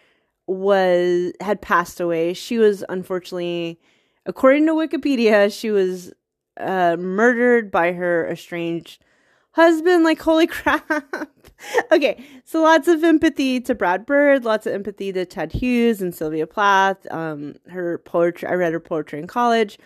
was 0.50 1.32
had 1.40 1.62
passed 1.62 2.00
away. 2.00 2.34
She 2.34 2.58
was 2.58 2.84
unfortunately, 2.88 3.80
according 4.26 4.66
to 4.66 4.72
Wikipedia, 4.72 5.56
she 5.56 5.70
was 5.70 6.12
uh, 6.58 6.96
murdered 6.98 7.70
by 7.70 7.92
her 7.92 8.28
estranged 8.28 9.04
husband. 9.52 10.02
Like, 10.02 10.20
holy 10.20 10.46
crap. 10.48 10.90
okay, 11.92 12.24
so 12.44 12.62
lots 12.62 12.88
of 12.88 13.04
empathy 13.04 13.60
to 13.60 13.76
Brad 13.76 14.04
Bird, 14.04 14.44
lots 14.44 14.66
of 14.66 14.72
empathy 14.72 15.12
to 15.12 15.24
Ted 15.24 15.52
Hughes 15.52 16.02
and 16.02 16.12
Sylvia 16.12 16.48
Plath. 16.48 17.10
Um, 17.12 17.54
her 17.68 17.98
poetry, 17.98 18.48
I 18.48 18.54
read 18.54 18.72
her 18.72 18.80
poetry 18.80 19.20
in 19.20 19.28
college. 19.28 19.78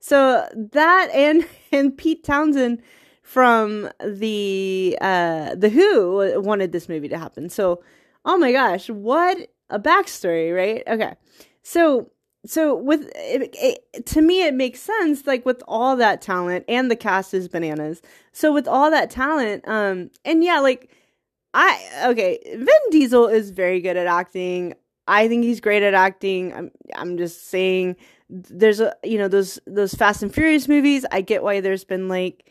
So 0.00 0.48
that 0.72 1.10
and 1.14 1.46
and 1.72 1.96
Pete 1.96 2.24
Townshend 2.24 2.82
from 3.22 3.88
the 4.04 4.98
uh 5.00 5.54
the 5.54 5.68
Who 5.68 6.40
wanted 6.40 6.72
this 6.72 6.88
movie 6.88 7.08
to 7.08 7.18
happen. 7.18 7.50
So, 7.50 7.84
oh 8.24 8.36
my 8.36 8.50
gosh, 8.50 8.90
what 8.90 9.48
a 9.70 9.78
backstory, 9.78 10.54
right? 10.54 10.82
Okay. 10.86 11.14
So 11.62 12.10
so 12.46 12.74
with 12.74 13.10
it, 13.14 13.54
it, 13.54 14.06
to 14.06 14.22
me 14.22 14.46
it 14.46 14.54
makes 14.54 14.80
sense 14.80 15.26
like 15.26 15.44
with 15.44 15.62
all 15.66 15.96
that 15.96 16.22
talent 16.22 16.64
and 16.68 16.90
the 16.90 16.96
cast 16.96 17.34
is 17.34 17.48
bananas. 17.48 18.00
So 18.32 18.52
with 18.52 18.68
all 18.68 18.90
that 18.90 19.10
talent 19.10 19.66
um 19.66 20.10
and 20.24 20.42
yeah, 20.42 20.60
like 20.60 20.90
I 21.54 22.06
okay, 22.06 22.38
Vin 22.46 22.90
Diesel 22.90 23.26
is 23.26 23.50
very 23.50 23.80
good 23.80 23.96
at 23.96 24.06
acting. 24.06 24.74
I 25.06 25.26
think 25.26 25.44
he's 25.44 25.60
great 25.60 25.82
at 25.82 25.94
acting. 25.94 26.54
I'm 26.54 26.70
I'm 26.94 27.16
just 27.16 27.48
saying 27.48 27.96
there's 28.28 28.80
a 28.80 28.94
you 29.02 29.18
know 29.18 29.28
those 29.28 29.58
those 29.66 29.94
Fast 29.94 30.22
and 30.22 30.32
Furious 30.32 30.68
movies. 30.68 31.04
I 31.10 31.22
get 31.22 31.42
why 31.42 31.60
there's 31.60 31.84
been 31.84 32.08
like 32.08 32.48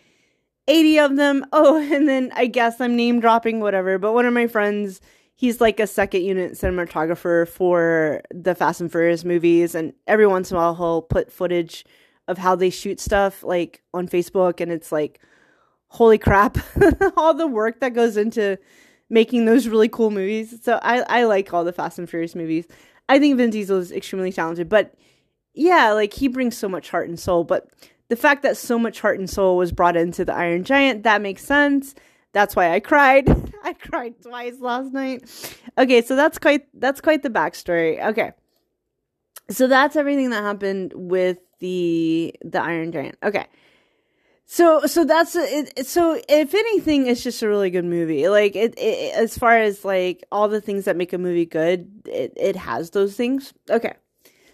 80 0.68 1.00
of 1.00 1.16
them. 1.16 1.46
Oh, 1.54 1.78
and 1.78 2.08
then 2.08 2.32
I 2.36 2.48
guess 2.48 2.82
I'm 2.82 2.96
name 2.96 3.20
dropping 3.20 3.62
whatever, 3.62 3.98
but 3.98 4.14
one 4.14 4.26
of 4.26 4.34
my 4.34 4.48
friends 4.48 5.02
he's 5.38 5.62
like 5.62 5.80
a 5.80 5.88
second 5.88 6.24
unit 6.24 6.54
cinematographer 6.54 7.48
for 7.48 8.22
the 8.34 8.56
Fast 8.56 8.82
and 8.82 8.92
Furious 8.92 9.24
movies, 9.24 9.76
and 9.76 9.94
every 10.08 10.28
once 10.28 10.52
in 10.52 10.58
a 10.58 10.60
while 10.60 10.76
he'll 10.76 11.02
put 11.04 11.32
footage 11.32 11.86
of 12.28 12.40
how 12.40 12.56
they 12.56 12.70
shoot 12.70 13.00
stuff 13.00 13.44
like 13.44 13.82
on 13.94 14.10
Facebook, 14.10 14.60
and 14.60 14.72
it's 14.72 14.92
like, 14.92 15.22
holy 15.88 16.18
crap, 16.18 16.58
all 17.16 17.34
the 17.34 17.48
work 17.48 17.80
that 17.80 17.94
goes 17.94 18.18
into 18.18 18.58
making 19.10 19.46
those 19.46 19.68
really 19.68 19.88
cool 19.88 20.12
movies. 20.12 20.56
So 20.62 20.80
I 20.82 21.04
I 21.08 21.24
like 21.24 21.54
all 21.54 21.64
the 21.64 21.72
Fast 21.72 22.00
and 22.00 22.10
Furious 22.10 22.36
movies. 22.36 22.66
I 23.08 23.20
think 23.20 23.38
Vin 23.38 23.52
Diesel 23.52 23.78
is 23.78 23.92
extremely 23.92 24.34
talented, 24.34 24.68
but 24.68 24.96
yeah, 25.54 25.92
like 25.94 26.14
he 26.14 26.28
brings 26.28 26.58
so 26.58 26.68
much 26.68 26.90
heart 26.90 27.08
and 27.08 27.20
soul. 27.20 27.44
But 27.44 27.70
the 28.10 28.16
fact 28.16 28.42
that 28.42 28.58
so 28.58 28.80
much 28.80 29.02
heart 29.02 29.20
and 29.20 29.30
soul 29.30 29.56
was 29.56 29.72
brought 29.72 29.96
into 29.96 30.26
the 30.26 30.34
Iron 30.34 30.64
Giant, 30.64 31.04
that 31.04 31.22
makes 31.22 31.44
sense. 31.44 31.94
That's 32.34 32.56
why 32.56 32.74
I 32.74 32.80
cried. 32.80 33.30
I 33.64 33.74
cried 33.74 34.22
twice 34.22 34.60
last 34.60 34.94
night. 34.94 35.24
Okay, 35.78 36.02
so 36.02 36.16
that's 36.16 36.38
quite 36.38 36.68
that's 36.80 37.02
quite 37.02 37.24
the 37.24 37.30
backstory. 37.30 38.04
Okay. 38.10 38.32
So 39.50 39.68
that's 39.68 39.96
everything 39.96 40.30
that 40.32 40.44
happened 40.44 40.94
with 40.96 41.38
the 41.60 42.36
the 42.44 42.62
Iron 42.62 42.92
Giant. 42.92 43.18
Okay. 43.24 43.46
So 44.46 44.86
so 44.86 45.04
that's 45.04 45.36
it, 45.36 45.86
so 45.86 46.20
if 46.30 46.54
anything 46.54 47.08
it's 47.08 47.22
just 47.22 47.42
a 47.44 47.50
really 47.50 47.70
good 47.70 47.86
movie. 47.86 48.30
Like 48.30 48.56
it, 48.56 48.76
it 48.78 49.14
as 49.16 49.38
far 49.38 49.58
as 49.58 49.84
like 49.84 50.24
all 50.32 50.48
the 50.48 50.62
things 50.62 50.86
that 50.86 50.96
make 50.96 51.12
a 51.12 51.18
movie 51.18 51.46
good, 51.46 51.90
it 52.06 52.34
it 52.38 52.56
has 52.56 52.92
those 52.92 53.16
things. 53.16 53.54
Okay. 53.70 53.94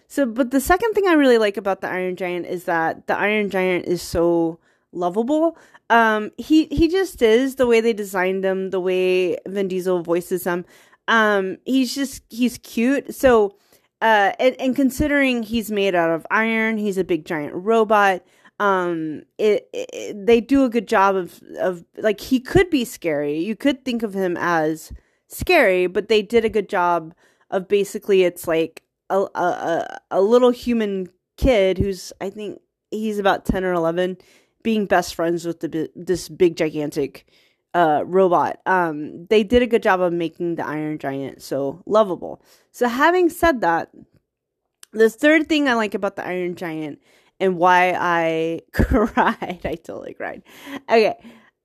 So 0.08 0.26
but 0.26 0.52
the 0.52 0.60
second 0.62 0.94
thing 0.94 1.08
I 1.08 1.14
really 1.14 1.38
like 1.38 1.58
about 1.58 1.82
the 1.82 1.90
Iron 1.90 2.16
Giant 2.16 2.48
is 2.48 2.64
that 2.66 3.08
the 3.08 3.18
Iron 3.18 3.50
Giant 3.50 3.86
is 3.86 4.02
so 4.02 4.60
lovable. 4.94 5.58
Um 5.90 6.32
he 6.38 6.66
he 6.66 6.88
just 6.88 7.22
is 7.22 7.56
the 7.56 7.68
way 7.68 7.82
they 7.82 7.94
designed 7.94 8.46
him, 8.46 8.70
the 8.70 8.80
way 8.80 9.38
Vin 9.48 9.68
Diesel 9.68 10.02
voices 10.02 10.46
him. 10.46 10.66
Um 11.08 11.58
he's 11.66 11.94
just 11.96 12.24
he's 12.30 12.58
cute. 12.60 13.14
So 13.14 13.58
uh, 14.04 14.34
and, 14.38 14.60
and 14.60 14.76
considering 14.76 15.44
he's 15.44 15.72
made 15.72 15.96
out 15.96 16.10
of 16.10 16.28
iron, 16.30 16.78
he's 16.78 16.98
a 16.98 17.06
big 17.06 17.24
giant 17.24 17.54
robot. 17.56 18.22
Um, 18.60 19.24
it, 19.38 19.70
it, 19.72 20.26
they 20.26 20.42
do 20.42 20.66
a 20.66 20.70
good 20.70 20.90
job 20.90 21.16
of 21.16 21.42
of 21.58 21.86
like 21.98 22.20
he 22.20 22.42
could 22.42 22.70
be 22.70 22.84
scary. 22.84 23.40
You 23.40 23.56
could 23.56 23.86
think 23.86 24.04
of 24.04 24.14
him 24.14 24.36
as 24.38 24.92
scary, 25.30 25.88
but 25.88 26.10
they 26.10 26.22
did 26.22 26.44
a 26.44 26.50
good 26.50 26.68
job 26.68 27.16
of 27.50 27.70
basically 27.70 28.24
it's 28.24 28.46
like 28.46 28.84
a 29.10 29.22
a, 29.36 30.00
a 30.12 30.22
little 30.22 30.52
human 30.52 31.08
kid 31.38 31.78
who's 31.78 32.12
I 32.20 32.30
think 32.30 32.60
he's 32.92 33.20
about 33.20 33.46
ten 33.46 33.64
or 33.64 33.72
eleven, 33.72 34.18
being 34.64 34.86
best 34.86 35.16
friends 35.16 35.46
with 35.46 35.60
the 35.60 35.90
this 35.96 36.30
big 36.30 36.56
gigantic 36.56 37.28
uh, 37.74 38.04
robot. 38.06 38.60
Um, 38.66 39.26
they 39.28 39.44
did 39.44 39.62
a 39.62 39.68
good 39.68 39.84
job 39.84 40.02
of 40.02 40.14
making 40.14 40.56
the 40.56 40.66
Iron 40.66 40.98
Giant 40.98 41.42
so 41.42 41.82
lovable. 41.86 42.42
So, 42.72 42.88
having 42.88 43.30
said 43.30 43.62
that, 43.62 43.90
the 44.92 45.10
third 45.10 45.48
thing 45.48 45.68
I 45.68 45.74
like 45.74 45.94
about 45.94 46.16
the 46.16 46.26
Iron 46.26 46.56
Giant 46.56 47.02
and 47.40 47.58
why 47.58 47.96
I 47.98 48.62
cried, 48.74 49.62
I 49.64 49.76
totally 49.76 50.14
cried. 50.14 50.44
Okay, 50.90 51.16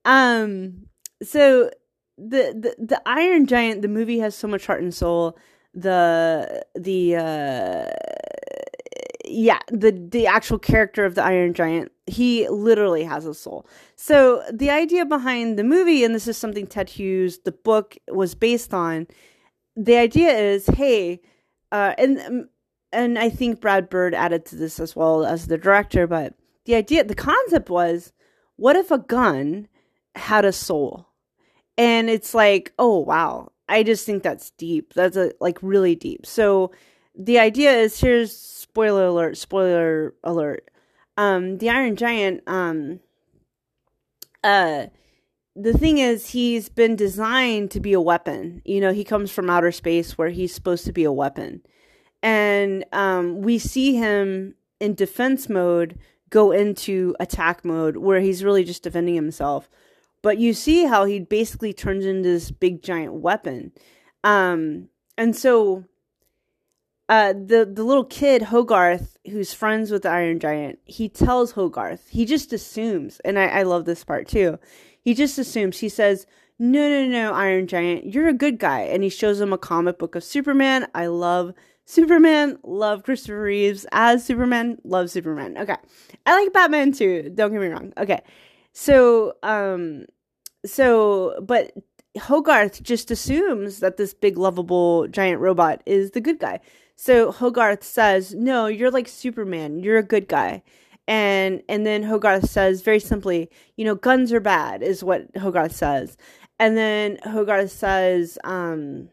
um, 0.05 0.87
so 1.21 1.69
the 2.17 2.75
the 2.77 2.85
the 2.85 3.01
Iron 3.05 3.45
Giant, 3.45 3.81
the 3.81 3.87
movie 3.87 4.19
has 4.19 4.35
so 4.35 4.47
much 4.47 4.65
heart 4.65 4.81
and 4.81 4.93
soul. 4.93 5.37
The 5.75 6.65
the 6.75 7.15
uh 7.15 7.85
yeah, 9.29 9.59
the 9.69 9.91
the 9.91 10.27
actual 10.27 10.59
character 10.59 11.05
of 11.05 11.15
the 11.15 11.23
Iron 11.23 11.53
Giant, 11.53 11.91
he 12.07 12.47
literally 12.49 13.03
has 13.03 13.25
a 13.25 13.33
soul. 13.33 13.67
So 13.95 14.43
the 14.51 14.69
idea 14.69 15.05
behind 15.05 15.57
the 15.57 15.63
movie, 15.63 16.03
and 16.03 16.15
this 16.15 16.27
is 16.27 16.37
something 16.37 16.67
Ted 16.67 16.89
Hughes, 16.89 17.39
the 17.39 17.51
book, 17.51 17.97
was 18.07 18.35
based 18.35 18.73
on. 18.73 19.07
The 19.75 19.95
idea 19.97 20.31
is, 20.31 20.67
hey, 20.67 21.21
uh, 21.71 21.93
and 21.97 22.47
and 22.91 23.19
I 23.19 23.29
think 23.29 23.61
Brad 23.61 23.89
Bird 23.89 24.13
added 24.13 24.45
to 24.47 24.55
this 24.55 24.79
as 24.79 24.95
well 24.95 25.25
as 25.25 25.47
the 25.47 25.57
director, 25.57 26.07
but 26.07 26.33
the 26.65 26.75
idea, 26.75 27.03
the 27.03 27.15
concept 27.15 27.69
was, 27.69 28.11
what 28.55 28.75
if 28.75 28.91
a 28.91 28.97
gun 28.97 29.67
had 30.15 30.43
a 30.43 30.51
soul? 30.51 31.07
And 31.77 32.09
it's 32.09 32.33
like, 32.33 32.73
oh 32.79 32.99
wow, 32.99 33.51
I 33.69 33.83
just 33.83 34.05
think 34.05 34.23
that's 34.23 34.51
deep. 34.51 34.93
That's 34.93 35.15
a, 35.15 35.31
like 35.39 35.59
really 35.61 35.95
deep. 35.95 36.25
So 36.25 36.71
the 37.17 37.39
idea 37.39 37.71
is 37.71 37.99
here's 37.99 38.35
spoiler 38.35 39.05
alert, 39.05 39.37
spoiler 39.37 40.13
alert. 40.23 40.69
Um, 41.17 41.57
the 41.57 41.69
Iron 41.69 41.95
Giant, 41.95 42.43
um, 42.47 42.99
uh, 44.43 44.87
the 45.55 45.73
thing 45.73 45.97
is, 45.97 46.29
he's 46.29 46.69
been 46.69 46.95
designed 46.95 47.71
to 47.71 47.79
be 47.79 47.93
a 47.93 47.99
weapon. 47.99 48.61
You 48.63 48.79
know, 48.79 48.93
he 48.93 49.03
comes 49.03 49.31
from 49.31 49.49
outer 49.49 49.71
space 49.71 50.17
where 50.17 50.29
he's 50.29 50.53
supposed 50.53 50.85
to 50.85 50.93
be 50.93 51.03
a 51.03 51.11
weapon. 51.11 51.61
And 52.23 52.85
um, 52.93 53.41
we 53.41 53.59
see 53.59 53.95
him 53.95 54.55
in 54.79 54.93
defense 54.93 55.49
mode 55.49 55.99
go 56.29 56.51
into 56.51 57.15
attack 57.19 57.65
mode 57.65 57.97
where 57.97 58.21
he's 58.21 58.43
really 58.43 58.63
just 58.63 58.83
defending 58.83 59.15
himself. 59.15 59.69
But 60.21 60.37
you 60.37 60.53
see 60.53 60.85
how 60.85 61.05
he 61.05 61.19
basically 61.19 61.73
turns 61.73 62.05
into 62.05 62.29
this 62.29 62.51
big 62.51 62.81
giant 62.81 63.13
weapon. 63.15 63.71
Um, 64.23 64.89
and 65.17 65.35
so 65.35 65.85
uh, 67.09 67.33
the 67.33 67.67
the 67.71 67.83
little 67.83 68.05
kid 68.05 68.43
Hogarth, 68.43 69.17
who's 69.31 69.51
friends 69.51 69.89
with 69.89 70.03
the 70.03 70.09
Iron 70.09 70.39
Giant, 70.39 70.77
he 70.85 71.09
tells 71.09 71.51
Hogarth. 71.51 72.07
He 72.09 72.23
just 72.23 72.53
assumes, 72.53 73.19
and 73.25 73.39
I, 73.39 73.47
I 73.47 73.63
love 73.63 73.85
this 73.85 74.03
part 74.03 74.27
too. 74.27 74.59
He 75.01 75.15
just 75.15 75.39
assumes. 75.39 75.79
He 75.79 75.89
says, 75.89 76.27
"No, 76.59 76.87
no, 76.87 77.07
no, 77.07 77.33
Iron 77.33 77.65
Giant, 77.65 78.13
you're 78.13 78.27
a 78.27 78.33
good 78.33 78.59
guy." 78.59 78.81
And 78.81 79.01
he 79.01 79.09
shows 79.09 79.41
him 79.41 79.51
a 79.51 79.57
comic 79.57 79.97
book 79.97 80.13
of 80.13 80.23
Superman. 80.23 80.87
I 80.93 81.07
love 81.07 81.53
Superman. 81.85 82.59
Love 82.63 83.01
Christopher 83.01 83.41
Reeves 83.41 83.87
as 83.91 84.23
Superman. 84.23 84.77
Love 84.83 85.09
Superman. 85.09 85.57
Okay, 85.57 85.77
I 86.27 86.43
like 86.43 86.53
Batman 86.53 86.91
too. 86.91 87.31
Don't 87.33 87.51
get 87.51 87.59
me 87.59 87.67
wrong. 87.67 87.91
Okay, 87.97 88.21
so 88.71 89.33
um, 89.41 90.05
so 90.63 91.41
but 91.41 91.71
Hogarth 92.19 92.83
just 92.83 93.09
assumes 93.09 93.79
that 93.79 93.97
this 93.97 94.13
big 94.13 94.37
lovable 94.37 95.07
giant 95.07 95.41
robot 95.41 95.81
is 95.87 96.11
the 96.11 96.21
good 96.21 96.37
guy. 96.37 96.59
So 97.01 97.31
Hogarth 97.31 97.81
says, 97.81 98.35
"No, 98.35 98.67
you're 98.67 98.91
like 98.91 99.07
Superman. 99.07 99.79
You're 99.79 99.99
a 99.99 100.03
good 100.03 100.27
guy." 100.27 100.63
And 101.07 101.63
and 101.69 101.85
then 101.85 102.03
Hogarth 102.03 102.49
says 102.49 102.81
very 102.81 102.99
simply, 102.99 103.49
"You 103.77 103.85
know, 103.85 103.95
guns 103.95 104.33
are 104.33 104.41
bad," 104.41 104.83
is 104.83 105.01
what 105.01 105.33
Hogarth 105.37 105.73
says. 105.73 106.17
And 106.59 106.75
then 106.75 107.17
Hogarth 107.23 107.71
says, 107.71 108.37
um, 108.43 109.07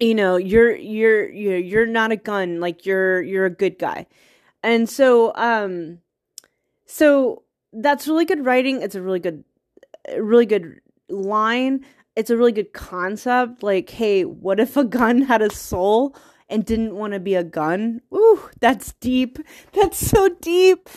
you 0.00 0.14
know, 0.14 0.36
you're 0.36 0.74
you're 0.74 1.28
you're 1.30 1.58
you're 1.58 1.86
not 1.86 2.12
a 2.12 2.16
gun, 2.16 2.60
like 2.60 2.86
you're 2.86 3.20
you're 3.20 3.44
a 3.44 3.50
good 3.50 3.78
guy. 3.78 4.06
And 4.62 4.88
so 4.88 5.34
um 5.36 5.98
so 6.86 7.42
that's 7.74 8.08
really 8.08 8.24
good 8.24 8.46
writing. 8.46 8.80
It's 8.80 8.94
a 8.94 9.02
really 9.02 9.20
good 9.20 9.44
really 10.18 10.46
good 10.46 10.80
line. 11.10 11.84
It's 12.16 12.30
a 12.30 12.38
really 12.38 12.52
good 12.52 12.72
concept. 12.72 13.62
Like, 13.62 13.90
hey, 13.90 14.24
what 14.24 14.60
if 14.60 14.78
a 14.78 14.84
gun 14.84 15.20
had 15.20 15.42
a 15.42 15.50
soul? 15.50 16.16
And 16.48 16.64
didn't 16.64 16.94
want 16.94 17.12
to 17.12 17.20
be 17.20 17.34
a 17.34 17.44
gun. 17.44 18.00
Ooh, 18.14 18.50
that's 18.60 18.92
deep. 18.94 19.38
That's 19.72 19.98
so 19.98 20.28
deep. 20.40 20.88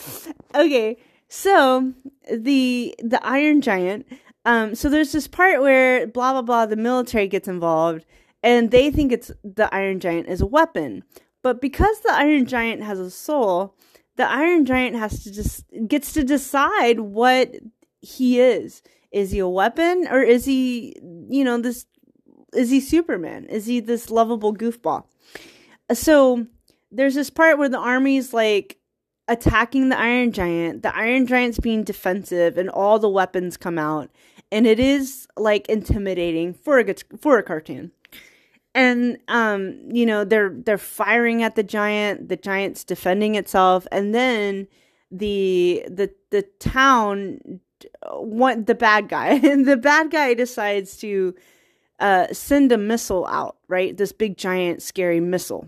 Okay, 0.55 0.97
so 1.27 1.93
the 2.31 2.95
the 2.99 3.19
Iron 3.25 3.61
Giant. 3.61 4.05
Um, 4.45 4.73
so 4.73 4.89
there's 4.89 5.11
this 5.11 5.27
part 5.27 5.61
where 5.61 6.07
blah 6.07 6.33
blah 6.33 6.41
blah. 6.41 6.65
The 6.65 6.75
military 6.75 7.27
gets 7.27 7.47
involved, 7.47 8.05
and 8.41 8.71
they 8.71 8.91
think 8.91 9.11
it's 9.11 9.31
the 9.43 9.73
Iron 9.73 9.99
Giant 9.99 10.27
is 10.27 10.41
a 10.41 10.45
weapon. 10.45 11.03
But 11.41 11.61
because 11.61 11.99
the 12.01 12.13
Iron 12.13 12.45
Giant 12.45 12.83
has 12.83 12.99
a 12.99 13.11
soul, 13.11 13.75
the 14.17 14.29
Iron 14.29 14.65
Giant 14.65 14.95
has 14.97 15.23
to 15.23 15.31
just 15.31 15.65
gets 15.87 16.13
to 16.13 16.23
decide 16.23 16.99
what 16.99 17.55
he 18.01 18.39
is. 18.39 18.81
Is 19.11 19.31
he 19.31 19.39
a 19.39 19.47
weapon 19.47 20.07
or 20.09 20.21
is 20.21 20.45
he, 20.45 20.95
you 21.29 21.43
know, 21.43 21.59
this 21.59 21.85
is 22.53 22.69
he 22.69 22.79
Superman? 22.79 23.45
Is 23.45 23.65
he 23.65 23.79
this 23.79 24.09
lovable 24.09 24.53
goofball? 24.53 25.05
so 25.91 26.45
there's 26.91 27.15
this 27.15 27.29
part 27.29 27.57
where 27.57 27.69
the 27.69 27.79
army's 27.79 28.33
like 28.33 28.79
attacking 29.27 29.89
the 29.89 29.99
Iron 29.99 30.31
Giant. 30.31 30.83
The 30.83 30.95
Iron 30.95 31.27
Giant's 31.27 31.59
being 31.59 31.83
defensive, 31.83 32.57
and 32.57 32.69
all 32.69 32.99
the 32.99 33.09
weapons 33.09 33.57
come 33.57 33.77
out, 33.77 34.09
and 34.51 34.67
it 34.67 34.79
is 34.79 35.27
like 35.37 35.67
intimidating 35.69 36.53
for 36.53 36.79
a 36.79 36.95
for 37.19 37.37
a 37.37 37.43
cartoon. 37.43 37.91
And 38.75 39.17
um, 39.27 39.79
you 39.91 40.05
know 40.05 40.25
they're 40.25 40.53
they're 40.53 40.77
firing 40.77 41.43
at 41.43 41.55
the 41.55 41.63
giant. 41.63 42.29
The 42.29 42.37
giant's 42.37 42.83
defending 42.83 43.35
itself, 43.35 43.87
and 43.91 44.13
then 44.13 44.67
the 45.11 45.83
the 45.87 46.11
the 46.31 46.43
town 46.59 47.61
want 48.11 48.67
the 48.67 48.75
bad 48.75 49.09
guy, 49.09 49.29
and 49.43 49.65
the 49.67 49.77
bad 49.77 50.11
guy 50.11 50.33
decides 50.33 50.97
to 50.97 51.35
uh, 51.99 52.27
send 52.31 52.71
a 52.71 52.77
missile 52.77 53.25
out. 53.27 53.57
Right, 53.67 53.95
this 53.95 54.11
big 54.11 54.37
giant 54.37 54.81
scary 54.81 55.19
missile 55.19 55.67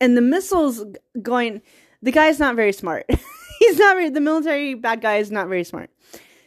and 0.00 0.16
the 0.16 0.22
missile's 0.22 0.84
going. 1.20 1.62
The 2.02 2.12
guy's 2.12 2.40
not 2.40 2.56
very 2.56 2.72
smart. 2.72 3.06
He's 3.58 3.78
not 3.78 3.94
very. 3.94 4.08
The 4.08 4.20
military 4.20 4.74
bad 4.74 5.02
guy 5.02 5.16
is 5.16 5.30
not 5.30 5.48
very 5.48 5.64
smart. 5.64 5.90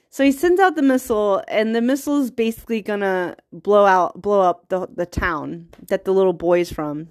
So 0.10 0.24
he 0.24 0.32
sends 0.32 0.60
out 0.60 0.75
the 0.75 0.82
missile, 0.82 1.44
and 1.48 1.75
the 1.75 1.82
missile 1.82 2.22
is 2.22 2.32
basically 2.32 2.82
gonna 2.82 3.36
blow 3.51 3.86
out, 3.86 4.22
blow 4.22 4.42
up 4.42 4.70
the 4.70 4.88
the 4.94 5.06
town 5.06 5.70
that 5.88 6.06
the 6.06 6.13
little 6.13 6.34
boy's 6.34 6.72
from. 6.72 7.08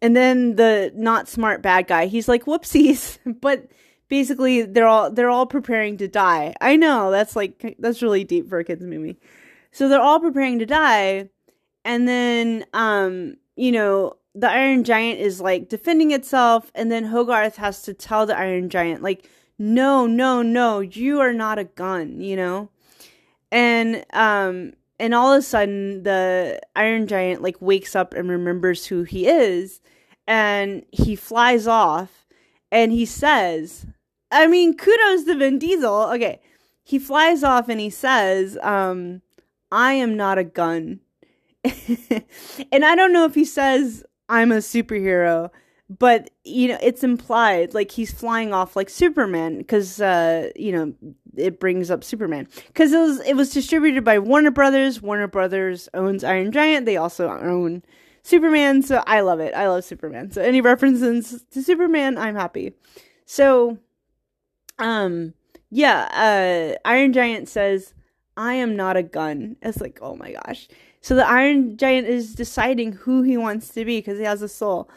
And 0.00 0.14
then 0.14 0.54
the 0.54 0.92
not 0.94 1.28
smart 1.28 1.60
bad 1.60 1.88
guy, 1.88 2.06
he's 2.06 2.28
like, 2.28 2.44
"Whoopsies!" 2.44 3.18
But 3.40 3.66
basically, 4.08 4.62
they're 4.62 4.86
all 4.86 5.10
they're 5.10 5.30
all 5.30 5.46
preparing 5.46 5.96
to 5.98 6.08
die. 6.08 6.54
I 6.60 6.76
know 6.76 7.10
that's 7.10 7.34
like 7.34 7.76
that's 7.80 8.02
really 8.02 8.22
deep 8.24 8.48
for 8.48 8.60
a 8.60 8.64
kids 8.64 8.84
movie. 8.84 9.18
So 9.72 9.88
they're 9.88 10.00
all 10.00 10.20
preparing 10.20 10.58
to 10.58 10.66
die. 10.66 11.30
And 11.84 12.06
then, 12.08 12.64
um, 12.72 13.36
you 13.56 13.72
know, 13.72 14.16
the 14.34 14.50
Iron 14.50 14.84
Giant 14.84 15.20
is 15.20 15.40
like 15.40 15.68
defending 15.68 16.10
itself. 16.10 16.70
And 16.74 16.90
then 16.90 17.04
Hogarth 17.04 17.56
has 17.56 17.82
to 17.82 17.94
tell 17.94 18.26
the 18.26 18.36
Iron 18.36 18.68
Giant, 18.68 19.02
like, 19.02 19.28
no, 19.58 20.06
no, 20.06 20.42
no, 20.42 20.80
you 20.80 21.20
are 21.20 21.32
not 21.32 21.58
a 21.58 21.64
gun, 21.64 22.20
you 22.20 22.36
know? 22.36 22.70
And, 23.50 24.04
um, 24.12 24.74
and 25.00 25.14
all 25.14 25.32
of 25.32 25.38
a 25.38 25.42
sudden 25.42 26.02
the 26.02 26.60
Iron 26.76 27.06
Giant 27.06 27.42
like 27.42 27.60
wakes 27.60 27.94
up 27.94 28.14
and 28.14 28.28
remembers 28.28 28.86
who 28.86 29.04
he 29.04 29.26
is 29.26 29.80
and 30.26 30.84
he 30.90 31.16
flies 31.16 31.66
off 31.66 32.26
and 32.70 32.92
he 32.92 33.06
says, 33.06 33.86
I 34.30 34.46
mean, 34.46 34.76
kudos 34.76 35.24
to 35.24 35.36
Vin 35.36 35.58
Diesel. 35.58 36.10
Okay. 36.14 36.40
He 36.82 36.98
flies 36.98 37.42
off 37.42 37.68
and 37.68 37.80
he 37.80 37.90
says, 37.90 38.58
um, 38.62 39.22
I 39.70 39.94
am 39.94 40.16
not 40.16 40.38
a 40.38 40.44
gun. 40.44 41.00
and 41.64 42.84
I 42.84 42.94
don't 42.94 43.12
know 43.12 43.24
if 43.24 43.34
he 43.34 43.44
says, 43.44 44.04
I'm 44.28 44.52
a 44.52 44.56
superhero, 44.56 45.50
but, 45.90 46.30
you 46.44 46.68
know, 46.68 46.78
it's 46.82 47.02
implied 47.02 47.74
like 47.74 47.90
he's 47.90 48.12
flying 48.12 48.52
off 48.52 48.76
like 48.76 48.90
Superman 48.90 49.58
because, 49.58 50.00
uh, 50.00 50.50
you 50.54 50.72
know, 50.72 50.94
it 51.36 51.60
brings 51.60 51.90
up 51.90 52.04
Superman 52.04 52.48
because 52.66 52.92
it 52.92 52.98
was, 52.98 53.20
it 53.20 53.34
was 53.34 53.52
distributed 53.52 54.04
by 54.04 54.18
Warner 54.18 54.50
Brothers. 54.50 55.00
Warner 55.00 55.28
Brothers 55.28 55.88
owns 55.94 56.24
Iron 56.24 56.52
Giant. 56.52 56.84
They 56.84 56.96
also 56.96 57.28
own 57.30 57.82
Superman. 58.22 58.82
So 58.82 59.02
I 59.06 59.20
love 59.20 59.40
it. 59.40 59.54
I 59.54 59.68
love 59.68 59.84
Superman. 59.84 60.30
So 60.30 60.42
any 60.42 60.60
references 60.60 61.44
to 61.52 61.62
Superman, 61.62 62.18
I'm 62.18 62.34
happy. 62.34 62.74
So, 63.24 63.78
um, 64.78 65.34
yeah, 65.70 66.74
uh, 66.74 66.88
Iron 66.88 67.12
Giant 67.12 67.48
says, 67.48 67.94
I 68.38 68.54
am 68.54 68.76
not 68.76 68.96
a 68.96 69.02
gun. 69.02 69.56
It's 69.62 69.80
like, 69.80 69.98
oh 70.00 70.14
my 70.14 70.32
gosh. 70.32 70.68
So 71.00 71.16
the 71.16 71.28
Iron 71.28 71.76
Giant 71.76 72.06
is 72.06 72.36
deciding 72.36 72.92
who 72.92 73.22
he 73.22 73.36
wants 73.36 73.68
to 73.70 73.84
be 73.84 73.98
because 73.98 74.16
he 74.16 74.24
has 74.24 74.42
a 74.42 74.48
soul. 74.48 74.88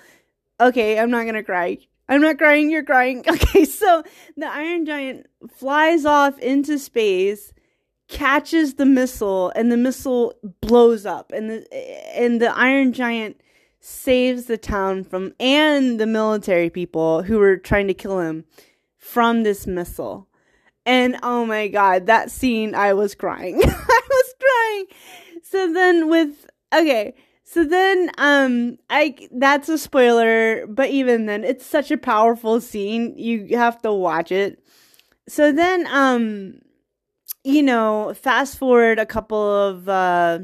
Okay, 0.60 1.00
I'm 1.00 1.10
not 1.10 1.26
gonna 1.26 1.44
cry. 1.44 1.80
I'm 2.08 2.22
not 2.22 2.38
crying, 2.38 2.70
you're 2.70 2.84
crying. 2.84 3.26
Okay, 3.28 3.66
so 3.66 4.04
the 4.38 4.46
Iron 4.46 4.86
Giant 4.86 5.26
flies 5.50 6.06
off 6.06 6.38
into 6.38 6.78
space, 6.78 7.52
catches 8.08 8.76
the 8.76 8.86
missile, 8.86 9.52
and 9.56 9.72
the 9.72 9.78
missile 9.78 10.36
blows 10.62 11.08
up. 11.08 11.32
And 11.32 11.50
the 11.50 11.74
and 12.16 12.40
the 12.40 12.56
Iron 12.56 12.94
Giant 12.94 13.42
saves 13.80 14.46
the 14.46 14.58
town 14.58 15.04
from 15.04 15.34
and 15.40 16.00
the 16.00 16.06
military 16.06 16.70
people 16.70 17.24
who 17.24 17.40
were 17.40 17.58
trying 17.58 17.88
to 17.88 17.96
kill 17.96 18.20
him 18.20 18.46
from 18.98 19.42
this 19.42 19.66
missile. 19.66 20.28
And 20.86 21.18
oh 21.22 21.46
my 21.46 21.68
god, 21.68 22.08
that 22.08 22.32
scene, 22.32 22.74
I 22.76 22.94
was 22.94 23.16
crying. 23.16 23.62
I 23.64 24.02
was 24.10 24.34
crying. 24.40 24.86
So 25.44 25.72
then 25.72 26.10
with, 26.10 26.46
okay, 26.74 27.14
so 27.44 27.66
then, 27.66 28.12
um, 28.18 28.78
I, 28.90 29.16
that's 29.32 29.70
a 29.70 29.78
spoiler, 29.78 30.66
but 30.68 30.90
even 30.90 31.26
then, 31.26 31.44
it's 31.44 31.66
such 31.66 31.92
a 31.92 31.98
powerful 31.98 32.62
scene. 32.62 33.14
You 33.18 33.58
have 33.58 33.82
to 33.82 33.92
watch 33.92 34.32
it. 34.32 34.64
So 35.28 35.52
then, 35.52 35.86
um, 35.88 36.60
you 37.44 37.62
know, 37.62 38.14
fast 38.14 38.58
forward 38.58 39.00
a 39.00 39.06
couple 39.06 39.38
of, 39.38 39.90
uh, 39.90 40.40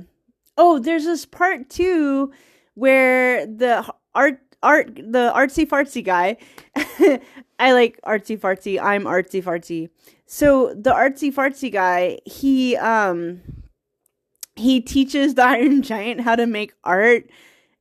oh, 0.58 0.80
there's 0.80 1.06
this 1.06 1.26
part 1.26 1.70
too 1.70 2.32
where 2.74 3.46
the 3.46 3.86
art 4.14 4.40
art 4.64 4.96
the 4.96 5.32
artsy 5.36 5.68
fartsy 5.68 6.04
guy 6.04 6.38
I 7.60 7.74
like 7.74 8.00
artsy 8.06 8.40
fartsy. 8.40 8.80
I'm 8.82 9.04
artsy 9.04 9.44
fartsy. 9.44 9.90
So 10.26 10.74
the 10.74 10.92
artsy 10.92 11.34
fartsy 11.34 11.72
guy, 11.72 12.20
he 12.26 12.76
um 12.78 13.42
he 14.56 14.82
teaches 14.82 15.36
the 15.36 15.44
Iron 15.56 15.82
Giant 15.82 16.22
how 16.22 16.36
to 16.36 16.46
make 16.46 16.74
art 16.84 17.30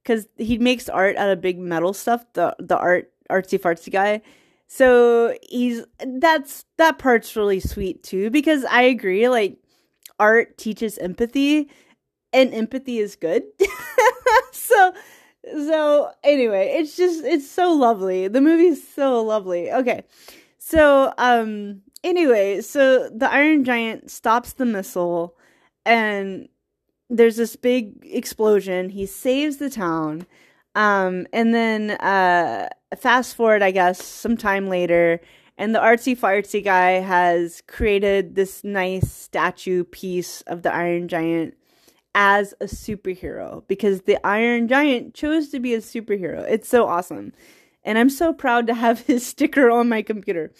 because 0.03 0.27
he 0.37 0.59
makes 0.59 0.89
art 0.89 1.17
out 1.17 1.31
of 1.31 1.41
big 1.41 1.59
metal 1.59 1.93
stuff. 1.93 2.25
The 2.33 2.57
the 2.59 2.77
art 2.79 3.13
artsy 3.31 3.59
fartsy 3.61 3.93
guy. 3.93 4.23
So 4.69 5.37
he's 5.49 5.85
that's 6.05 6.65
that 6.79 6.99
part's 6.99 7.37
really 7.37 7.61
sweet 7.61 8.03
too 8.03 8.31
because 8.31 8.65
I 8.65 8.83
agree. 8.83 9.29
Like 9.29 9.59
art 10.19 10.57
teaches 10.59 10.99
empathy, 10.99 11.69
and 12.33 12.53
empathy 12.55 12.99
is 12.99 13.17
good. 13.17 13.45
so 14.53 14.93
so 15.53 16.11
anyway, 16.25 16.75
it's 16.79 16.97
just 16.97 17.25
it's 17.25 17.49
so 17.49 17.73
lovely. 17.73 18.29
The 18.29 18.41
movie's 18.41 18.87
so 18.87 19.23
lovely. 19.23 19.71
Okay. 19.71 20.05
So 20.59 21.13
um 21.19 21.83
anyway, 22.03 22.61
so 22.61 23.09
the 23.09 23.31
Iron 23.31 23.65
Giant 23.65 24.11
stops 24.11 24.53
the 24.55 24.67
missile 24.67 25.37
and 25.85 26.49
there's 27.09 27.37
this 27.37 27.55
big 27.57 28.05
explosion. 28.05 28.91
He 28.91 29.07
saves 29.07 29.59
the 29.59 29.71
town. 29.71 30.27
Um 30.75 31.27
and 31.33 31.55
then 31.55 31.93
uh 31.93 32.69
fast 32.99 33.37
forward 33.37 33.63
I 33.63 33.71
guess 33.71 34.03
some 34.03 34.37
time 34.37 34.69
later 34.69 35.21
and 35.59 35.75
the 35.75 35.79
artsy 35.79 36.17
fartsy 36.17 36.63
guy 36.63 36.93
has 37.01 37.63
created 37.67 38.35
this 38.35 38.63
nice 38.63 39.11
statue 39.11 39.85
piece 39.85 40.43
of 40.43 40.63
the 40.63 40.75
Iron 40.75 41.09
Giant 41.09 41.55
as 42.17 42.55
a 42.63 42.65
superhero 42.65 43.63
because 43.69 44.03
the 44.03 44.19
Iron 44.27 44.67
Giant 44.69 45.13
chose 45.13 45.51
to 45.51 45.61
be 45.61 45.75
a 45.75 45.79
superhero. 45.79 46.45
It's 46.49 46.67
so 46.67 46.89
awesome. 46.89 47.35
And 47.85 47.99
I'm 47.99 48.09
so 48.09 48.33
proud 48.33 48.67
to 48.67 48.75
have 48.75 49.01
his 49.07 49.25
sticker 49.25 49.71
on 49.71 49.89
my 49.89 50.03
computer. 50.03 50.51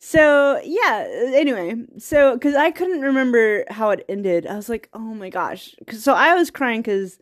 So, 0.00 0.60
yeah, 0.62 1.06
anyway, 1.34 1.76
so 1.96 2.34
because 2.34 2.54
I 2.54 2.72
couldn't 2.72 3.00
remember 3.00 3.64
how 3.70 3.88
it 3.90 4.04
ended, 4.06 4.46
I 4.46 4.56
was 4.56 4.68
like, 4.68 4.90
oh 4.92 4.98
my 4.98 5.30
gosh. 5.30 5.74
So 5.92 6.12
I 6.12 6.34
was 6.34 6.50
crying 6.50 6.82
because 6.82 7.18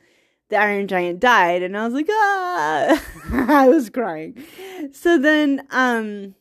the 0.48 0.56
Iron 0.56 0.88
Giant 0.88 1.20
died, 1.20 1.62
and 1.62 1.78
I 1.78 1.84
was 1.84 1.94
like, 1.94 2.08
ah, 2.10 3.06
I 3.32 3.68
was 3.68 3.88
crying. 3.88 4.42
So 4.92 5.16
then, 5.16 5.64
um, 5.70 6.34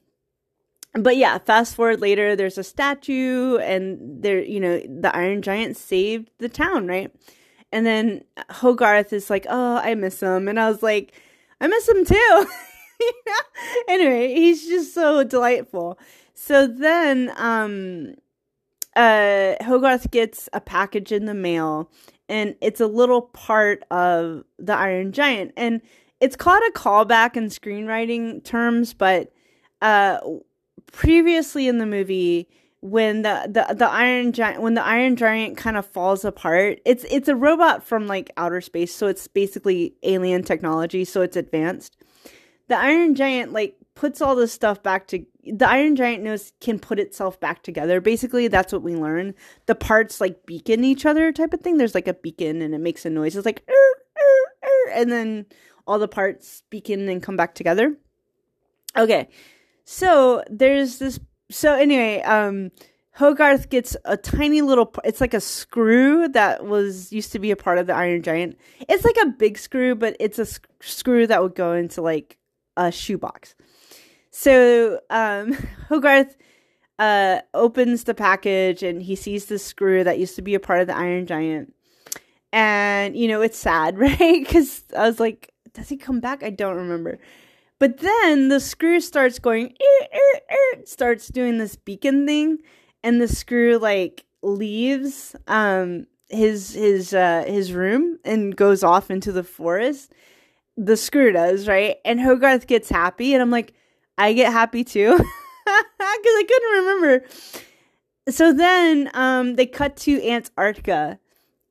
but 0.93 1.15
yeah, 1.17 1.37
fast 1.37 1.75
forward 1.75 2.01
later, 2.01 2.35
there's 2.35 2.57
a 2.57 2.63
statue, 2.63 3.57
and 3.57 4.21
there, 4.21 4.41
you 4.43 4.59
know, 4.59 4.79
the 4.79 5.15
Iron 5.15 5.41
Giant 5.41 5.77
saved 5.77 6.29
the 6.39 6.49
town, 6.49 6.87
right? 6.87 7.11
And 7.71 7.85
then 7.85 8.23
Hogarth 8.49 9.13
is 9.13 9.29
like, 9.29 9.45
"Oh, 9.49 9.77
I 9.77 9.95
miss 9.95 10.21
him," 10.21 10.47
and 10.49 10.59
I 10.59 10.69
was 10.69 10.83
like, 10.83 11.13
"I 11.61 11.67
miss 11.67 11.87
him 11.87 12.05
too." 12.05 12.45
anyway, 13.87 14.33
he's 14.35 14.67
just 14.67 14.93
so 14.93 15.23
delightful. 15.23 15.97
So 16.33 16.67
then, 16.67 17.31
um, 17.37 18.15
uh, 18.95 19.55
Hogarth 19.63 20.11
gets 20.11 20.49
a 20.51 20.59
package 20.59 21.13
in 21.13 21.25
the 21.25 21.33
mail, 21.33 21.89
and 22.27 22.55
it's 22.59 22.81
a 22.81 22.87
little 22.87 23.21
part 23.21 23.83
of 23.91 24.43
the 24.59 24.73
Iron 24.73 25.13
Giant, 25.13 25.53
and 25.55 25.81
it's 26.19 26.35
called 26.35 26.63
a 26.67 26.71
callback 26.71 27.37
in 27.37 27.45
screenwriting 27.45 28.43
terms, 28.43 28.93
but 28.93 29.31
uh 29.81 30.19
previously 30.91 31.67
in 31.67 31.77
the 31.77 31.85
movie 31.85 32.47
when 32.81 33.21
the, 33.21 33.43
the 33.45 33.75
the 33.75 33.87
iron 33.87 34.33
giant 34.33 34.61
when 34.61 34.73
the 34.73 34.83
iron 34.83 35.15
giant 35.15 35.55
kind 35.55 35.77
of 35.77 35.85
falls 35.85 36.25
apart 36.25 36.79
it's 36.83 37.05
it's 37.11 37.29
a 37.29 37.35
robot 37.35 37.83
from 37.83 38.07
like 38.07 38.31
outer 38.37 38.59
space 38.59 38.93
so 38.93 39.05
it's 39.05 39.27
basically 39.27 39.95
alien 40.03 40.43
technology 40.43 41.05
so 41.05 41.21
it's 41.21 41.37
advanced. 41.37 41.95
The 42.67 42.77
iron 42.77 43.15
giant 43.15 43.53
like 43.53 43.75
puts 43.93 44.21
all 44.21 44.35
this 44.35 44.51
stuff 44.51 44.81
back 44.81 45.07
to 45.07 45.23
the 45.45 45.67
iron 45.67 45.95
giant 45.95 46.23
knows 46.23 46.53
can 46.59 46.79
put 46.79 46.99
itself 46.99 47.39
back 47.39 47.61
together. 47.61 48.01
Basically 48.01 48.47
that's 48.47 48.73
what 48.73 48.81
we 48.81 48.95
learn. 48.95 49.35
The 49.67 49.75
parts 49.75 50.19
like 50.19 50.45
beacon 50.47 50.83
each 50.83 51.05
other 51.05 51.31
type 51.31 51.53
of 51.53 51.61
thing. 51.61 51.77
There's 51.77 51.95
like 51.95 52.07
a 52.07 52.15
beacon 52.15 52.63
and 52.63 52.73
it 52.73 52.79
makes 52.79 53.05
a 53.05 53.11
noise. 53.11 53.35
It's 53.35 53.45
like 53.45 53.63
er, 53.69 53.73
er, 53.73 54.67
er, 54.67 54.91
and 54.93 55.11
then 55.11 55.45
all 55.85 55.99
the 55.99 56.07
parts 56.07 56.63
beacon 56.71 57.07
and 57.09 57.21
come 57.21 57.37
back 57.37 57.53
together. 57.53 57.95
Okay 58.97 59.29
so 59.85 60.43
there's 60.49 60.99
this. 60.99 61.19
So 61.49 61.73
anyway, 61.75 62.21
um, 62.21 62.71
Hogarth 63.13 63.69
gets 63.69 63.97
a 64.05 64.17
tiny 64.17 64.61
little. 64.61 64.93
It's 65.03 65.21
like 65.21 65.33
a 65.33 65.41
screw 65.41 66.27
that 66.29 66.65
was 66.65 67.11
used 67.11 67.31
to 67.33 67.39
be 67.39 67.51
a 67.51 67.55
part 67.55 67.77
of 67.77 67.87
the 67.87 67.93
Iron 67.93 68.21
Giant. 68.21 68.57
It's 68.87 69.03
like 69.03 69.17
a 69.21 69.27
big 69.27 69.57
screw, 69.57 69.95
but 69.95 70.15
it's 70.19 70.39
a 70.39 70.45
sc- 70.45 70.67
screw 70.81 71.27
that 71.27 71.41
would 71.41 71.55
go 71.55 71.73
into 71.73 72.01
like 72.01 72.37
a 72.77 72.91
shoebox. 72.91 73.55
So 74.31 75.01
um, 75.09 75.53
Hogarth 75.89 76.37
uh, 76.99 77.41
opens 77.53 78.05
the 78.05 78.13
package 78.13 78.81
and 78.81 79.01
he 79.01 79.15
sees 79.15 79.45
the 79.45 79.59
screw 79.59 80.03
that 80.03 80.19
used 80.19 80.35
to 80.37 80.41
be 80.41 80.55
a 80.55 80.59
part 80.59 80.81
of 80.81 80.87
the 80.87 80.95
Iron 80.95 81.25
Giant. 81.25 81.73
And 82.53 83.15
you 83.15 83.27
know 83.27 83.41
it's 83.41 83.57
sad, 83.57 83.97
right? 83.99 84.17
Because 84.19 84.83
I 84.95 85.07
was 85.07 85.19
like, 85.19 85.51
does 85.73 85.89
he 85.89 85.97
come 85.97 86.19
back? 86.19 86.43
I 86.43 86.49
don't 86.49 86.77
remember. 86.77 87.19
But 87.81 87.97
then 87.97 88.49
the 88.49 88.59
screw 88.59 88.99
starts 88.99 89.39
going, 89.39 89.65
er, 89.65 90.07
er, 90.13 90.41
er, 90.51 90.85
starts 90.85 91.29
doing 91.29 91.57
this 91.57 91.75
beacon 91.75 92.27
thing, 92.27 92.59
and 93.03 93.19
the 93.19 93.27
screw 93.27 93.79
like 93.79 94.23
leaves 94.43 95.35
um 95.47 96.05
his 96.29 96.75
his 96.75 97.11
uh 97.11 97.43
his 97.47 97.73
room 97.73 98.19
and 98.23 98.55
goes 98.55 98.83
off 98.83 99.09
into 99.09 99.31
the 99.31 99.43
forest. 99.43 100.13
The 100.77 100.95
screw 100.95 101.31
does, 101.31 101.67
right? 101.67 101.95
And 102.05 102.21
Hogarth 102.21 102.67
gets 102.67 102.87
happy, 102.87 103.33
and 103.33 103.41
I'm 103.41 103.49
like, 103.49 103.73
I 104.15 104.33
get 104.33 104.53
happy 104.53 104.83
too. 104.83 105.17
Because 105.65 106.35
I 106.35 106.43
couldn't 106.47 106.85
remember. 106.85 107.25
So 108.29 108.53
then 108.53 109.09
um 109.15 109.55
they 109.55 109.65
cut 109.65 109.95
to 109.97 110.23
Antarctica 110.23 111.17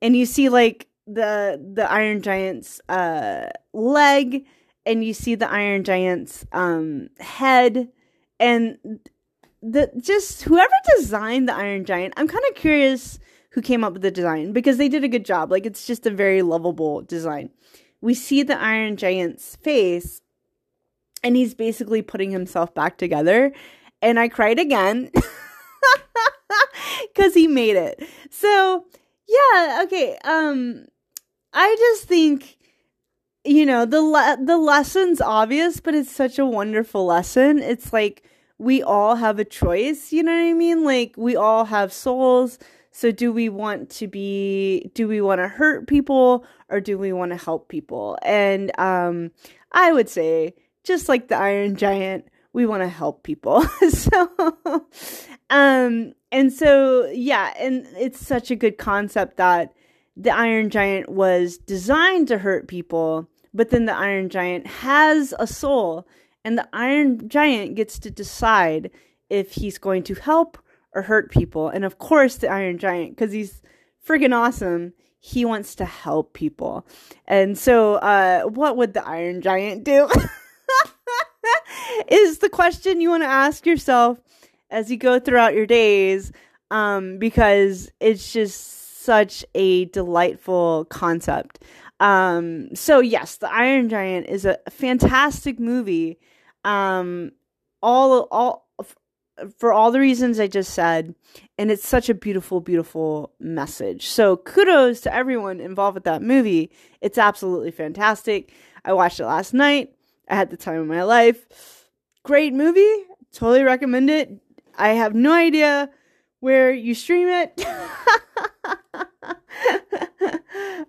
and 0.01 0.17
you 0.17 0.25
see 0.25 0.49
like 0.49 0.87
the 1.07 1.61
the 1.73 1.89
Iron 1.89 2.21
Giant's 2.21 2.81
uh 2.89 3.49
leg 3.73 4.45
and 4.85 5.03
you 5.03 5.13
see 5.13 5.35
the 5.35 5.49
Iron 5.49 5.83
Giant's 5.83 6.45
um 6.51 7.09
head 7.19 7.89
and 8.39 8.77
the 9.61 9.91
just 9.99 10.43
whoever 10.43 10.73
designed 10.97 11.47
the 11.47 11.55
Iron 11.55 11.85
Giant, 11.85 12.13
I'm 12.17 12.27
kind 12.27 12.43
of 12.49 12.55
curious 12.55 13.19
who 13.51 13.61
came 13.61 13.83
up 13.83 13.93
with 13.93 14.01
the 14.01 14.11
design 14.11 14.53
because 14.53 14.77
they 14.77 14.89
did 14.89 15.03
a 15.03 15.09
good 15.09 15.25
job. 15.25 15.51
Like 15.51 15.65
it's 15.65 15.85
just 15.85 16.05
a 16.05 16.11
very 16.11 16.41
lovable 16.41 17.01
design. 17.01 17.51
We 17.99 18.13
see 18.13 18.43
the 18.43 18.59
Iron 18.59 18.97
Giant's 18.97 19.55
face 19.57 20.21
and 21.23 21.35
he's 21.35 21.53
basically 21.53 22.01
putting 22.01 22.31
himself 22.31 22.73
back 22.73 22.97
together 22.97 23.51
and 24.01 24.19
I 24.19 24.29
cried 24.29 24.57
again 24.57 25.11
cuz 27.15 27.35
he 27.35 27.47
made 27.47 27.75
it. 27.75 28.01
So, 28.31 28.85
yeah, 29.27 29.81
okay. 29.83 30.17
Um 30.23 30.85
I 31.53 31.75
just 31.77 32.07
think 32.07 32.57
you 33.43 33.65
know, 33.65 33.85
the 33.85 34.01
le- 34.01 34.37
the 34.43 34.57
lesson's 34.57 35.21
obvious, 35.21 35.79
but 35.79 35.95
it's 35.95 36.11
such 36.11 36.37
a 36.37 36.45
wonderful 36.45 37.05
lesson. 37.05 37.59
It's 37.59 37.91
like 37.91 38.23
we 38.57 38.83
all 38.83 39.15
have 39.15 39.39
a 39.39 39.45
choice, 39.45 40.11
you 40.11 40.21
know 40.21 40.31
what 40.31 40.49
I 40.49 40.53
mean? 40.53 40.83
Like 40.83 41.15
we 41.17 41.35
all 41.35 41.65
have 41.65 41.91
souls. 41.91 42.59
So 42.91 43.11
do 43.11 43.31
we 43.31 43.49
want 43.49 43.89
to 43.91 44.07
be 44.07 44.91
do 44.93 45.07
we 45.07 45.21
want 45.21 45.39
to 45.39 45.47
hurt 45.47 45.87
people 45.87 46.45
or 46.69 46.79
do 46.79 46.97
we 46.97 47.13
want 47.13 47.31
to 47.31 47.37
help 47.37 47.69
people? 47.69 48.19
And 48.21 48.71
um 48.79 49.31
I 49.71 49.91
would 49.91 50.09
say 50.09 50.53
just 50.83 51.09
like 51.09 51.27
the 51.27 51.37
Iron 51.37 51.75
Giant, 51.75 52.25
we 52.53 52.65
want 52.65 52.83
to 52.83 52.89
help 52.89 53.23
people. 53.23 53.63
so 53.89 54.29
um 55.49 56.13
and 56.31 56.53
so 56.53 57.07
yeah, 57.07 57.53
and 57.57 57.87
it's 57.97 58.23
such 58.23 58.51
a 58.51 58.55
good 58.55 58.77
concept 58.77 59.37
that 59.37 59.73
the 60.15 60.31
Iron 60.31 60.69
Giant 60.69 61.09
was 61.09 61.57
designed 61.57 62.27
to 62.27 62.37
hurt 62.37 62.67
people, 62.67 63.27
but 63.53 63.69
then 63.69 63.85
the 63.85 63.95
Iron 63.95 64.29
Giant 64.29 64.67
has 64.67 65.33
a 65.39 65.47
soul, 65.47 66.07
and 66.43 66.57
the 66.57 66.67
Iron 66.73 67.27
Giant 67.29 67.75
gets 67.75 67.99
to 67.99 68.11
decide 68.11 68.91
if 69.29 69.53
he's 69.53 69.77
going 69.77 70.03
to 70.03 70.15
help 70.15 70.57
or 70.93 71.03
hurt 71.03 71.31
people. 71.31 71.69
And 71.69 71.85
of 71.85 71.97
course, 71.97 72.37
the 72.37 72.49
Iron 72.49 72.77
Giant, 72.77 73.15
because 73.15 73.31
he's 73.31 73.61
friggin' 74.05 74.35
awesome, 74.35 74.93
he 75.19 75.45
wants 75.45 75.75
to 75.75 75.85
help 75.85 76.33
people. 76.33 76.85
And 77.27 77.57
so, 77.57 77.95
uh, 77.95 78.43
what 78.43 78.75
would 78.77 78.93
the 78.93 79.07
Iron 79.07 79.41
Giant 79.41 79.83
do? 79.83 80.09
is 82.07 82.39
the 82.39 82.49
question 82.49 83.01
you 83.01 83.09
want 83.09 83.23
to 83.23 83.27
ask 83.27 83.65
yourself 83.65 84.19
as 84.69 84.89
you 84.89 84.97
go 84.97 85.19
throughout 85.19 85.53
your 85.53 85.65
days 85.65 86.31
um, 86.71 87.19
because 87.19 87.91
it's 87.99 88.33
just 88.33 89.01
such 89.03 89.45
a 89.55 89.85
delightful 89.85 90.85
concept. 90.85 91.63
Um, 92.01 92.75
so 92.75 92.99
yes, 92.99 93.37
The 93.37 93.49
Iron 93.53 93.87
Giant 93.87 94.27
is 94.27 94.43
a 94.43 94.57
fantastic 94.69 95.59
movie. 95.59 96.19
Um, 96.65 97.31
all 97.81 98.27
all 98.31 98.67
for 99.57 99.71
all 99.71 99.91
the 99.91 99.99
reasons 99.99 100.39
I 100.39 100.47
just 100.47 100.73
said, 100.73 101.15
and 101.57 101.71
it's 101.71 101.87
such 101.87 102.09
a 102.09 102.13
beautiful, 102.15 102.59
beautiful 102.59 103.33
message. 103.39 104.07
So 104.07 104.35
kudos 104.37 105.01
to 105.01 105.13
everyone 105.13 105.59
involved 105.59 105.95
with 105.95 106.03
that 106.05 106.23
movie. 106.23 106.71
It's 107.01 107.17
absolutely 107.19 107.71
fantastic. 107.71 108.51
I 108.83 108.93
watched 108.93 109.19
it 109.19 109.25
last 109.25 109.53
night. 109.53 109.93
I 110.27 110.35
had 110.35 110.49
the 110.49 110.57
time 110.57 110.81
of 110.81 110.87
my 110.87 111.03
life. 111.03 111.87
Great 112.23 112.53
movie. 112.53 113.05
Totally 113.31 113.63
recommend 113.63 114.09
it. 114.09 114.41
I 114.75 114.89
have 114.89 115.13
no 115.13 115.33
idea 115.33 115.89
where 116.39 116.73
you 116.73 116.95
stream 116.95 117.27
it. 117.27 117.63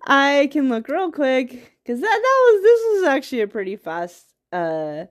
I 0.07 0.49
can 0.53 0.69
look 0.69 0.89
real 0.89 1.11
quick 1.11 1.51
because 1.83 2.01
that 2.01 2.21
that 2.23 2.53
was 2.53 2.63
this 2.63 2.81
was 2.95 3.05
actually 3.05 3.41
a 3.43 3.47
pretty 3.49 3.77
fast 3.77 4.27
uh 4.53 5.05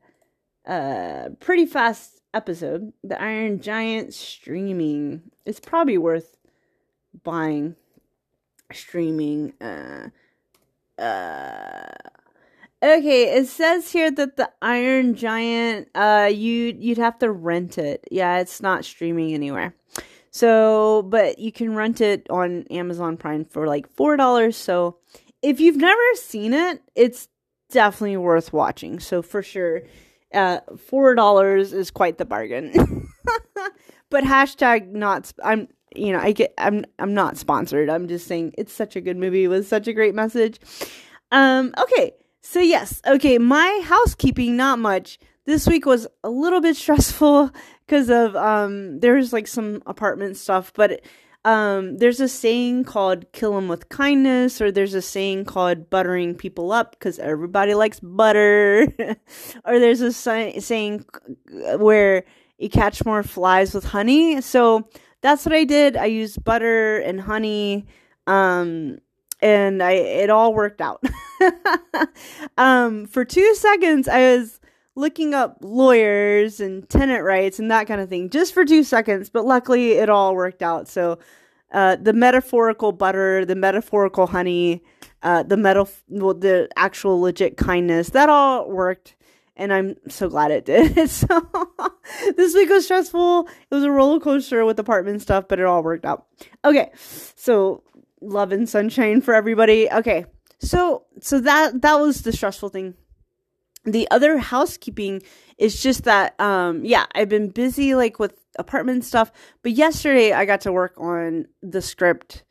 uh 0.67 1.29
pretty 1.39 1.65
fast 1.65 2.21
episode. 2.33 2.93
The 3.03 3.21
Iron 3.21 3.59
Giant 3.61 4.13
streaming. 4.13 5.23
It's 5.45 5.59
probably 5.59 5.97
worth 5.97 6.37
buying 7.23 7.75
streaming 8.71 9.53
uh 9.61 10.09
uh 11.01 11.87
Okay, 12.83 13.37
it 13.37 13.47
says 13.47 13.91
here 13.91 14.09
that 14.09 14.37
the 14.37 14.49
Iron 14.61 15.15
Giant 15.15 15.89
uh 15.95 16.29
you 16.31 16.75
you'd 16.79 16.97
have 16.97 17.19
to 17.19 17.31
rent 17.31 17.77
it. 17.77 18.07
Yeah, 18.11 18.39
it's 18.39 18.61
not 18.61 18.85
streaming 18.85 19.33
anywhere. 19.33 19.75
So, 20.31 21.03
but 21.03 21.39
you 21.39 21.51
can 21.51 21.75
rent 21.75 21.99
it 21.99 22.25
on 22.29 22.63
Amazon 22.71 23.17
Prime 23.17 23.43
for 23.43 23.67
like 23.67 23.93
$4. 23.95 24.53
So, 24.53 24.97
if 25.41 25.59
you've 25.59 25.75
never 25.75 26.01
seen 26.15 26.53
it, 26.53 26.81
it's 26.95 27.27
definitely 27.69 28.17
worth 28.17 28.53
watching. 28.53 29.01
So, 29.01 29.21
for 29.21 29.43
sure, 29.43 29.81
uh, 30.33 30.61
$4 30.71 31.73
is 31.73 31.91
quite 31.91 32.17
the 32.17 32.25
bargain. 32.25 33.09
but 34.09 34.23
hashtag 34.23 34.87
not, 34.87 35.33
I'm, 35.43 35.67
you 35.93 36.13
know, 36.13 36.19
I 36.19 36.31
get, 36.31 36.53
I'm, 36.57 36.85
I'm 36.97 37.13
not 37.13 37.35
sponsored. 37.35 37.89
I'm 37.89 38.07
just 38.07 38.25
saying 38.25 38.53
it's 38.57 38.73
such 38.73 38.95
a 38.95 39.01
good 39.01 39.17
movie 39.17 39.49
with 39.49 39.67
such 39.67 39.87
a 39.87 39.93
great 39.93 40.15
message. 40.15 40.61
Um, 41.33 41.73
okay. 41.77 42.13
So, 42.39 42.61
yes. 42.61 43.01
Okay. 43.05 43.37
My 43.37 43.81
housekeeping, 43.83 44.55
not 44.55 44.79
much 44.79 45.19
this 45.45 45.67
week 45.67 45.85
was 45.85 46.07
a 46.23 46.29
little 46.29 46.61
bit 46.61 46.75
stressful 46.77 47.51
because 47.91 48.09
of 48.09 48.37
um 48.37 49.01
there's 49.01 49.33
like 49.33 49.47
some 49.47 49.83
apartment 49.85 50.37
stuff 50.37 50.71
but 50.73 51.01
um 51.43 51.97
there's 51.97 52.21
a 52.21 52.29
saying 52.29 52.85
called 52.85 53.29
kill 53.33 53.53
them 53.53 53.67
with 53.67 53.89
kindness 53.89 54.61
or 54.61 54.71
there's 54.71 54.93
a 54.93 55.01
saying 55.01 55.43
called 55.43 55.89
buttering 55.89 56.33
people 56.33 56.71
up 56.71 56.91
because 56.91 57.19
everybody 57.19 57.73
likes 57.73 57.99
butter. 57.99 58.87
Or 59.65 59.77
there's 59.79 59.99
a 59.99 60.13
say- 60.13 60.59
saying 60.59 61.03
where 61.77 62.23
you 62.57 62.69
catch 62.69 63.03
more 63.03 63.23
flies 63.23 63.73
with 63.73 63.83
honey. 63.83 64.39
So 64.39 64.87
that's 65.19 65.45
what 65.45 65.53
i 65.53 65.65
did. 65.65 65.97
I 65.97 66.05
used 66.05 66.43
butter 66.45 66.99
and 66.99 67.19
honey 67.19 67.87
um 68.25 68.99
and 69.41 69.83
i 69.83 69.91
it 69.91 70.29
all 70.29 70.53
worked 70.53 70.79
out. 70.79 71.03
Um 72.57 73.07
for 73.07 73.25
two 73.25 73.53
seconds 73.55 74.07
i 74.07 74.37
was 74.37 74.60
looking 74.95 75.33
up 75.33 75.57
lawyers 75.61 76.59
and 76.59 76.87
tenant 76.89 77.23
rights 77.23 77.59
and 77.59 77.71
that 77.71 77.87
kind 77.87 78.01
of 78.01 78.09
thing 78.09 78.29
just 78.29 78.53
for 78.53 78.65
two 78.65 78.83
seconds, 78.83 79.29
but 79.29 79.45
luckily 79.45 79.93
it 79.93 80.09
all 80.09 80.35
worked 80.35 80.61
out. 80.61 80.87
So 80.87 81.19
uh, 81.71 81.95
the 81.95 82.13
metaphorical 82.13 82.91
butter, 82.91 83.45
the 83.45 83.55
metaphorical 83.55 84.27
honey, 84.27 84.83
uh, 85.23 85.43
the 85.43 85.57
meta, 85.57 85.87
well, 86.09 86.33
the 86.33 86.67
actual 86.75 87.21
legit 87.21 87.57
kindness, 87.57 88.09
that 88.09 88.29
all 88.29 88.69
worked. 88.69 89.15
And 89.55 89.71
I'm 89.71 89.95
so 90.07 90.27
glad 90.27 90.51
it 90.51 90.65
did. 90.65 91.09
so 91.09 91.47
this 92.35 92.53
week 92.55 92.69
was 92.69 92.85
stressful. 92.85 93.47
It 93.47 93.75
was 93.75 93.83
a 93.83 93.91
roller 93.91 94.19
coaster 94.19 94.65
with 94.65 94.79
apartment 94.79 95.21
stuff, 95.21 95.45
but 95.47 95.59
it 95.59 95.65
all 95.65 95.83
worked 95.83 96.05
out. 96.05 96.25
Okay, 96.65 96.91
so 96.95 97.83
love 98.21 98.51
and 98.51 98.67
sunshine 98.67 99.21
for 99.21 99.33
everybody. 99.33 99.89
Okay, 99.91 100.25
so 100.59 101.05
so 101.21 101.39
that 101.41 101.81
that 101.81 101.99
was 101.99 102.21
the 102.21 102.31
stressful 102.31 102.69
thing 102.69 102.95
the 103.85 104.09
other 104.11 104.37
housekeeping 104.37 105.21
is 105.57 105.81
just 105.81 106.03
that 106.03 106.39
um 106.39 106.83
yeah 106.85 107.05
i've 107.15 107.29
been 107.29 107.49
busy 107.49 107.95
like 107.95 108.19
with 108.19 108.33
apartment 108.59 109.03
stuff 109.03 109.31
but 109.63 109.71
yesterday 109.71 110.33
i 110.33 110.45
got 110.45 110.61
to 110.61 110.71
work 110.71 110.93
on 110.97 111.45
the 111.61 111.81
script. 111.81 112.43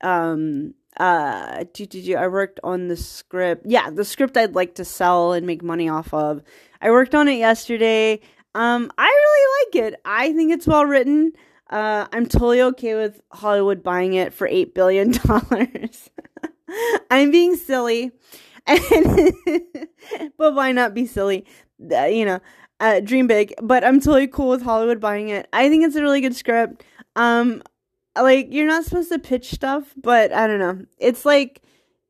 Um 0.00 0.74
uh 1.00 1.64
i 1.64 2.28
worked 2.28 2.60
on 2.62 2.88
the 2.88 2.96
script. 2.96 3.66
Yeah 3.66 3.90
the 3.90 4.04
script 4.04 4.36
i'd 4.36 4.54
like 4.54 4.74
to 4.76 4.84
sell 4.84 5.32
and 5.32 5.46
make 5.46 5.62
money 5.62 5.88
off 5.88 6.12
of. 6.12 6.42
I 6.80 6.90
worked 6.90 7.14
on 7.14 7.28
it 7.28 7.38
yesterday. 7.38 8.20
Um 8.54 8.90
i 8.98 9.06
really 9.06 9.82
like 9.82 9.92
it. 9.92 10.00
I 10.04 10.32
think 10.32 10.52
it's 10.52 10.66
well 10.66 10.84
written. 10.84 11.32
Uh 11.70 12.06
i'm 12.12 12.26
totally 12.26 12.60
okay 12.60 12.94
with 12.94 13.20
hollywood 13.32 13.82
buying 13.82 14.14
it 14.14 14.34
for 14.34 14.46
eight 14.46 14.74
billion 14.74 15.12
dollars. 15.12 16.10
I'm 17.10 17.30
being 17.30 17.56
silly 17.56 18.12
but 20.38 20.54
why 20.54 20.72
not 20.72 20.94
be 20.94 21.06
silly? 21.06 21.44
You 21.78 22.24
know, 22.24 22.40
uh, 22.80 23.00
dream 23.00 23.26
big. 23.26 23.54
But 23.62 23.84
I'm 23.84 24.00
totally 24.00 24.26
cool 24.26 24.50
with 24.50 24.62
Hollywood 24.62 25.00
buying 25.00 25.28
it. 25.28 25.48
I 25.52 25.68
think 25.68 25.84
it's 25.84 25.96
a 25.96 26.02
really 26.02 26.20
good 26.20 26.36
script. 26.36 26.82
Um, 27.16 27.62
like 28.20 28.48
you're 28.52 28.66
not 28.66 28.84
supposed 28.84 29.10
to 29.10 29.18
pitch 29.18 29.50
stuff, 29.50 29.92
but 29.96 30.32
I 30.32 30.46
don't 30.46 30.60
know. 30.60 30.84
It's 30.98 31.24
like 31.24 31.62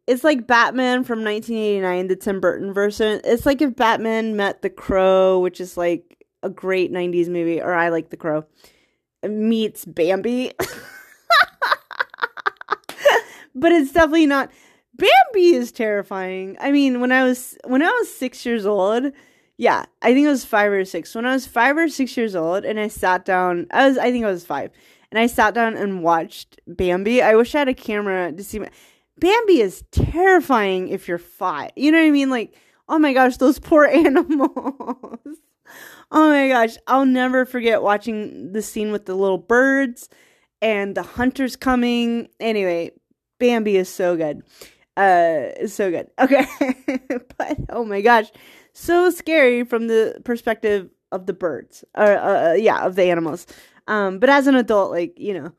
it's 0.06 0.22
like 0.22 0.46
Batman 0.46 1.02
from 1.04 1.24
1989, 1.24 2.08
the 2.08 2.16
Tim 2.16 2.40
Burton 2.40 2.72
version. 2.72 3.20
It's 3.24 3.46
like 3.46 3.62
if 3.62 3.74
Batman 3.74 4.36
met 4.36 4.62
The 4.62 4.70
Crow, 4.70 5.40
which 5.40 5.60
is 5.60 5.76
like 5.76 6.24
a 6.42 6.50
great 6.50 6.92
90s 6.92 7.28
movie, 7.28 7.60
or 7.60 7.72
I 7.72 7.88
like 7.88 8.10
The 8.10 8.18
Crow, 8.18 8.44
meets 9.26 9.86
Bambi. 9.86 10.52
but 13.54 13.72
it's 13.72 13.92
definitely 13.92 14.26
not 14.26 14.50
Bambi 14.96 15.54
is 15.54 15.72
terrifying. 15.72 16.56
I 16.60 16.70
mean, 16.70 17.00
when 17.00 17.10
I 17.10 17.24
was 17.24 17.56
when 17.64 17.82
I 17.82 17.90
was 17.90 18.14
six 18.14 18.46
years 18.46 18.64
old, 18.64 19.12
yeah, 19.56 19.84
I 20.02 20.14
think 20.14 20.26
it 20.26 20.30
was 20.30 20.44
five 20.44 20.70
or 20.72 20.84
six. 20.84 21.14
When 21.14 21.26
I 21.26 21.32
was 21.32 21.46
five 21.46 21.76
or 21.76 21.88
six 21.88 22.16
years 22.16 22.36
old, 22.36 22.64
and 22.64 22.78
I 22.78 22.88
sat 22.88 23.24
down, 23.24 23.66
I 23.70 23.88
was 23.88 23.98
I 23.98 24.10
think 24.10 24.24
I 24.24 24.30
was 24.30 24.44
five, 24.44 24.70
and 25.10 25.18
I 25.18 25.26
sat 25.26 25.54
down 25.54 25.76
and 25.76 26.02
watched 26.02 26.60
Bambi. 26.66 27.22
I 27.22 27.34
wish 27.34 27.54
I 27.54 27.60
had 27.60 27.68
a 27.68 27.74
camera 27.74 28.32
to 28.32 28.44
see 28.44 28.60
my 28.60 28.70
Bambi 29.18 29.60
is 29.60 29.84
terrifying 29.90 30.88
if 30.88 31.08
you're 31.08 31.18
five. 31.18 31.70
You 31.76 31.92
know 31.92 31.98
what 31.98 32.06
I 32.06 32.10
mean? 32.10 32.30
Like, 32.30 32.54
oh 32.88 32.98
my 32.98 33.12
gosh, 33.12 33.36
those 33.36 33.58
poor 33.58 33.84
animals. 33.92 34.40
oh 36.10 36.28
my 36.28 36.48
gosh, 36.48 36.76
I'll 36.86 37.06
never 37.06 37.44
forget 37.44 37.82
watching 37.82 38.52
the 38.52 38.62
scene 38.62 38.92
with 38.92 39.06
the 39.06 39.14
little 39.14 39.38
birds 39.38 40.08
and 40.62 40.94
the 40.94 41.02
hunters 41.02 41.56
coming. 41.56 42.28
Anyway, 42.40 42.92
Bambi 43.38 43.76
is 43.76 43.88
so 43.88 44.16
good. 44.16 44.42
Uh, 44.96 45.66
so 45.66 45.90
good. 45.90 46.08
Okay, 46.18 46.46
but 47.36 47.58
oh 47.70 47.84
my 47.84 48.00
gosh, 48.00 48.30
so 48.72 49.10
scary 49.10 49.64
from 49.64 49.88
the 49.88 50.20
perspective 50.24 50.90
of 51.10 51.26
the 51.26 51.32
birds. 51.32 51.84
Uh, 51.96 52.00
uh, 52.00 52.50
uh, 52.50 52.54
yeah, 52.54 52.84
of 52.84 52.94
the 52.96 53.04
animals. 53.04 53.46
Um, 53.86 54.18
but 54.18 54.28
as 54.30 54.46
an 54.46 54.54
adult, 54.54 54.90
like 54.90 55.18
you 55.18 55.34
know, 55.34 55.52